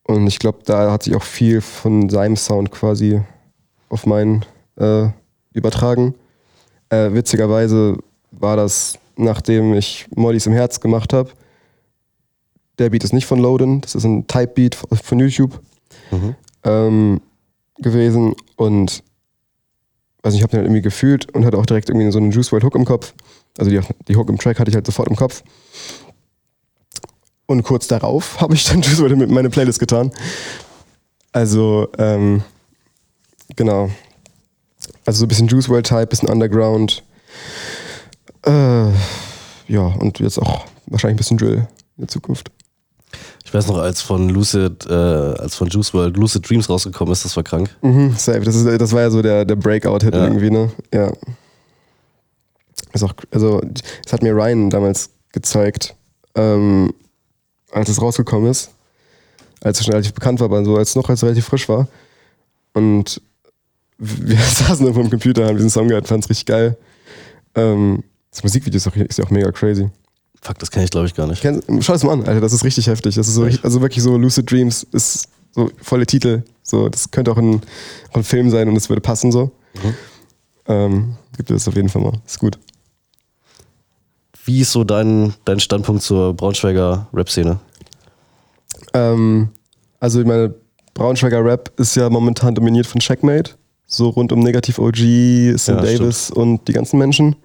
[0.03, 3.21] Und ich glaube, da hat sich auch viel von seinem Sound quasi
[3.89, 5.07] auf meinen äh,
[5.53, 6.15] übertragen.
[6.89, 7.97] Äh, witzigerweise
[8.31, 11.31] war das, nachdem ich Moddys im Herz gemacht habe.
[12.79, 15.59] Der Beat ist nicht von Loden, das ist ein Type-Beat von YouTube
[16.11, 16.35] Mhm.
[16.63, 17.21] ähm,
[17.77, 18.33] gewesen.
[18.55, 19.03] Und
[20.23, 22.51] also ich habe den halt irgendwie gefühlt und hatte auch direkt irgendwie so einen Juice
[22.51, 23.13] WRLD Hook im Kopf.
[23.57, 25.43] Also die, die Hook im Track hatte ich halt sofort im Kopf.
[27.45, 30.11] Und kurz darauf habe ich dann Juice WRLD mit in meine Playlist getan.
[31.33, 32.43] Also, ähm,
[33.55, 33.89] genau.
[35.05, 37.03] Also so ein bisschen Juice WRLD Type, bisschen Underground.
[38.45, 38.91] Äh,
[39.67, 41.67] ja, und jetzt auch wahrscheinlich ein bisschen Drill
[41.97, 42.51] in der Zukunft.
[43.45, 47.25] Ich weiß noch, als von Lucid, äh, als von Juice World Lucid Dreams rausgekommen ist,
[47.25, 47.69] das war krank.
[47.81, 48.39] Mhm, safe.
[48.41, 50.23] Das, ist, das war ja so der, der Breakout-Hit Ja.
[50.25, 50.71] irgendwie, ne?
[50.93, 51.11] Ja.
[52.93, 53.61] Ist auch, also,
[54.03, 55.95] das hat mir Ryan damals gezeigt,
[56.35, 56.93] ähm,
[57.71, 58.71] als es rausgekommen ist.
[59.61, 61.67] Als es schon relativ bekannt war, aber so als es noch als es relativ frisch
[61.69, 61.87] war.
[62.73, 63.21] Und
[63.97, 66.77] wir saßen dann vor dem Computer, haben diesen Song gehört, fanden es richtig geil.
[67.55, 69.89] Ähm, das Musikvideo ist, auch, ist ja auch mega crazy.
[70.41, 71.41] Fuck, das kenne ich glaube ich gar nicht.
[71.41, 73.15] Kenn, schau es mal an, Alter, das ist richtig heftig.
[73.15, 76.43] Das ist so, also wirklich so Lucid Dreams ist so volle Titel.
[76.63, 77.61] So, das könnte auch ein,
[78.11, 79.51] auch ein Film sein und es würde passen so.
[79.75, 79.95] Mhm.
[80.67, 82.13] Ähm, gibt es auf jeden Fall mal.
[82.25, 82.57] Ist gut.
[84.45, 87.59] Wie ist so dein, dein Standpunkt zur Braunschweiger Rap-Szene?
[88.93, 89.49] Ähm,
[89.99, 90.55] also ich meine,
[90.93, 93.51] Braunschweiger Rap ist ja momentan dominiert von Checkmate.
[93.85, 97.35] So rund um Negativ OG, Sim Ja, Davis und die ganzen Menschen.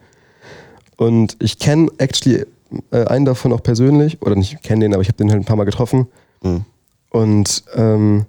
[0.96, 2.44] Und ich kenne actually
[2.90, 5.44] äh, einen davon auch persönlich, oder nicht kenne den, aber ich habe den halt ein
[5.44, 6.06] paar Mal getroffen.
[6.42, 6.64] Mhm.
[7.10, 8.26] Und ähm,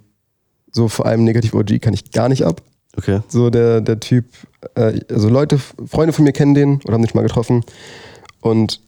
[0.70, 2.62] so vor allem Negativ OG kann ich gar nicht ab.
[2.96, 3.20] Okay.
[3.28, 4.26] So der, der Typ,
[4.74, 7.64] äh, also Leute, Freunde von mir kennen den oder haben den schon mal getroffen.
[8.40, 8.80] Und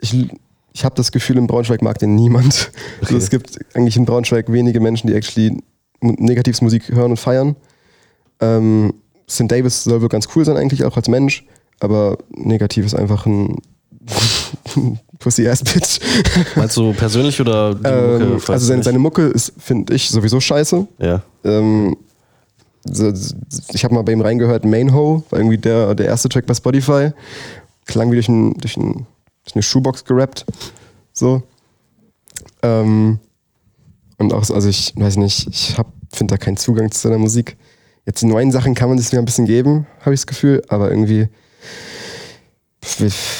[0.00, 0.28] ich,
[0.72, 2.70] ich habe das Gefühl, in Braunschweig mag den niemand.
[3.00, 3.14] Okay.
[3.14, 5.58] Also es gibt eigentlich in Braunschweig wenige Menschen, die actually
[6.00, 7.56] Mu- Negativsmusik hören und feiern.
[8.40, 8.92] Ähm,
[9.30, 9.50] St.
[9.50, 11.44] Davis soll wohl ganz cool sein eigentlich auch als Mensch,
[11.80, 13.56] aber Negativ ist einfach ein
[15.18, 16.00] Pussy-Ass-Bitch.
[16.56, 20.40] Meinst du persönlich oder die Ähm, Mucke, also seine, seine Mucke ist, finde ich, sowieso
[20.40, 20.86] scheiße.
[20.98, 21.22] Ja.
[21.44, 21.96] Ähm,
[23.72, 26.54] ich habe mal bei ihm reingehört, Main Ho, war irgendwie der, der erste Track bei
[26.54, 27.10] Spotify.
[27.86, 29.06] Klang wie durch, ein, durch, ein,
[29.44, 30.46] durch eine Shoebox gerappt.
[31.12, 31.42] So.
[32.62, 33.18] Ähm,
[34.18, 35.76] und auch, so- also ich weiß nicht, ich
[36.12, 37.56] finde da keinen Zugang zu seiner Musik.
[38.06, 40.62] Jetzt die neuen Sachen kann man sich wieder ein bisschen geben, habe ich das Gefühl,
[40.68, 41.28] aber irgendwie.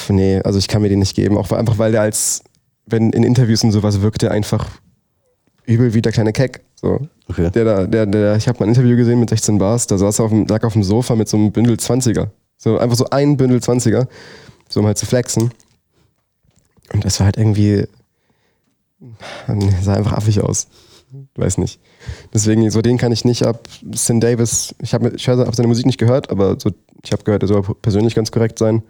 [0.09, 1.37] Nee, also ich kann mir den nicht geben.
[1.37, 2.43] Auch einfach, weil der als,
[2.85, 4.69] wenn in Interviews und sowas wirkt, der einfach
[5.65, 6.61] übel wie der kleine Keck.
[6.75, 7.07] So.
[7.27, 7.49] Okay.
[7.51, 10.19] Der da, der, der, ich habe mal ein Interview gesehen mit 16 Bars, da saß
[10.19, 12.27] er auf dem, lag auf dem Sofa mit so einem Bündel 20er.
[12.57, 14.07] So, einfach so ein Bündel 20er,
[14.67, 15.51] so um halt zu flexen.
[16.93, 17.85] Und das war halt irgendwie,
[19.81, 20.67] sah einfach affig aus.
[21.35, 21.79] Weiß nicht.
[22.33, 23.67] Deswegen, so den kann ich nicht ab.
[23.93, 26.71] Sin Davis, ich habe ich hab seine Musik nicht gehört, aber so,
[27.03, 28.83] ich habe gehört, er soll persönlich ganz korrekt sein.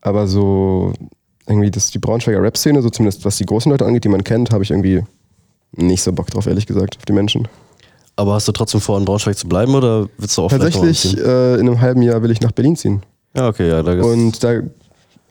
[0.00, 0.92] Aber so
[1.46, 4.50] irgendwie das, die Braunschweiger Rap-Szene, so zumindest was die großen Leute angeht, die man kennt,
[4.52, 5.02] habe ich irgendwie
[5.72, 7.48] nicht so Bock drauf, ehrlich gesagt, auf die Menschen.
[8.16, 11.54] Aber hast du trotzdem vor, in Braunschweig zu bleiben oder willst du auch Tatsächlich, äh,
[11.54, 13.02] in einem halben Jahr will ich nach Berlin ziehen.
[13.36, 13.82] Ja, okay, ja.
[13.82, 14.60] Da ist, Und da,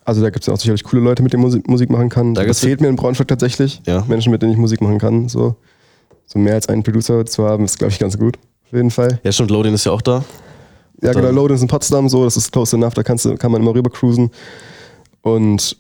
[0.06, 2.34] also da gibt es auch sicherlich coole Leute, mit denen Musik, Musik machen kann.
[2.34, 3.82] Da das gibt's- fehlt mir in Braunschweig tatsächlich.
[3.86, 4.06] Ja.
[4.08, 5.28] Menschen, mit denen ich Musik machen kann.
[5.28, 5.56] So,
[6.28, 8.38] so mehr als einen Producer zu haben, ist, glaube ich, ganz gut.
[8.66, 9.20] Auf jeden Fall.
[9.24, 10.24] ja, stimmt, Loading ist ja auch da.
[11.02, 13.52] Ja, genau, Loading ist in Potsdam, so, das ist close enough, da kannst du, kann
[13.52, 14.30] man immer rüber cruisen.
[15.22, 15.78] Und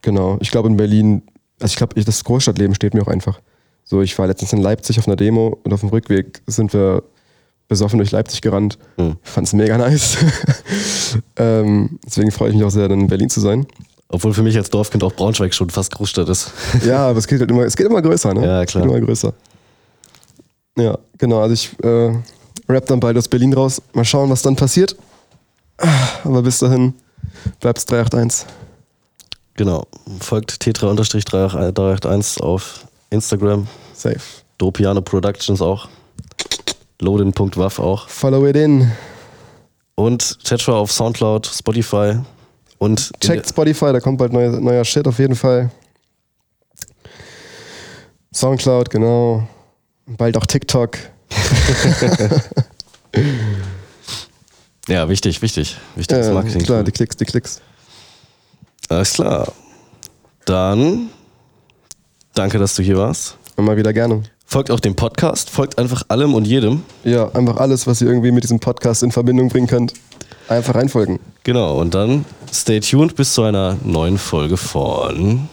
[0.00, 1.22] genau, ich glaube in Berlin,
[1.60, 3.40] also ich glaube, das Großstadtleben steht mir auch einfach.
[3.84, 7.02] So, ich war letztens in Leipzig auf einer Demo und auf dem Rückweg sind wir
[7.68, 8.78] besoffen durch Leipzig gerannt.
[8.96, 9.16] Hm.
[9.22, 10.16] Fand es mega nice.
[11.36, 13.66] ähm, deswegen freue ich mich auch sehr, dann in Berlin zu sein.
[14.08, 16.52] Obwohl für mich als Dorfkind auch Braunschweig schon fast Großstadt ist.
[16.86, 18.44] Ja, aber es geht halt immer, es geht immer größer, ne?
[18.44, 18.84] Ja, Es klar.
[18.84, 19.32] geht immer größer.
[20.76, 21.40] Ja, genau.
[21.40, 22.14] Also ich äh,
[22.68, 23.82] rap dann bald aus Berlin raus.
[23.92, 24.96] Mal schauen, was dann passiert.
[26.24, 26.94] Aber bis dahin
[27.60, 28.46] bleibt's 381.
[29.54, 29.86] Genau.
[30.20, 33.66] Folgt tetra-381 auf Instagram.
[33.92, 34.20] Safe.
[34.58, 35.88] Dopiano Productions auch.
[37.00, 38.08] Loadin.waff auch.
[38.08, 38.90] Follow it in.
[39.94, 42.18] Und Tetra auf Soundcloud, Spotify
[42.78, 45.70] und Checkt Spotify, da kommt bald neuer, neuer Shit auf jeden Fall.
[48.34, 49.46] Soundcloud, genau.
[50.16, 50.98] Bald auch TikTok.
[54.88, 55.76] Ja, wichtig, wichtig.
[55.94, 56.62] Wichtiges Äh, Marketing.
[56.64, 57.60] klar, die Klicks, die Klicks.
[58.88, 59.52] Alles klar.
[60.44, 61.08] Dann
[62.34, 63.36] danke, dass du hier warst.
[63.56, 64.22] Immer wieder gerne.
[64.44, 66.82] Folgt auch dem Podcast, folgt einfach allem und jedem.
[67.04, 69.94] Ja, einfach alles, was ihr irgendwie mit diesem Podcast in Verbindung bringen könnt.
[70.48, 71.20] Einfach reinfolgen.
[71.44, 75.48] Genau, und dann stay tuned bis zu einer neuen Folge von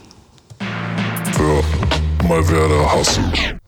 [0.60, 3.59] Ja, mal wieder der Hassel.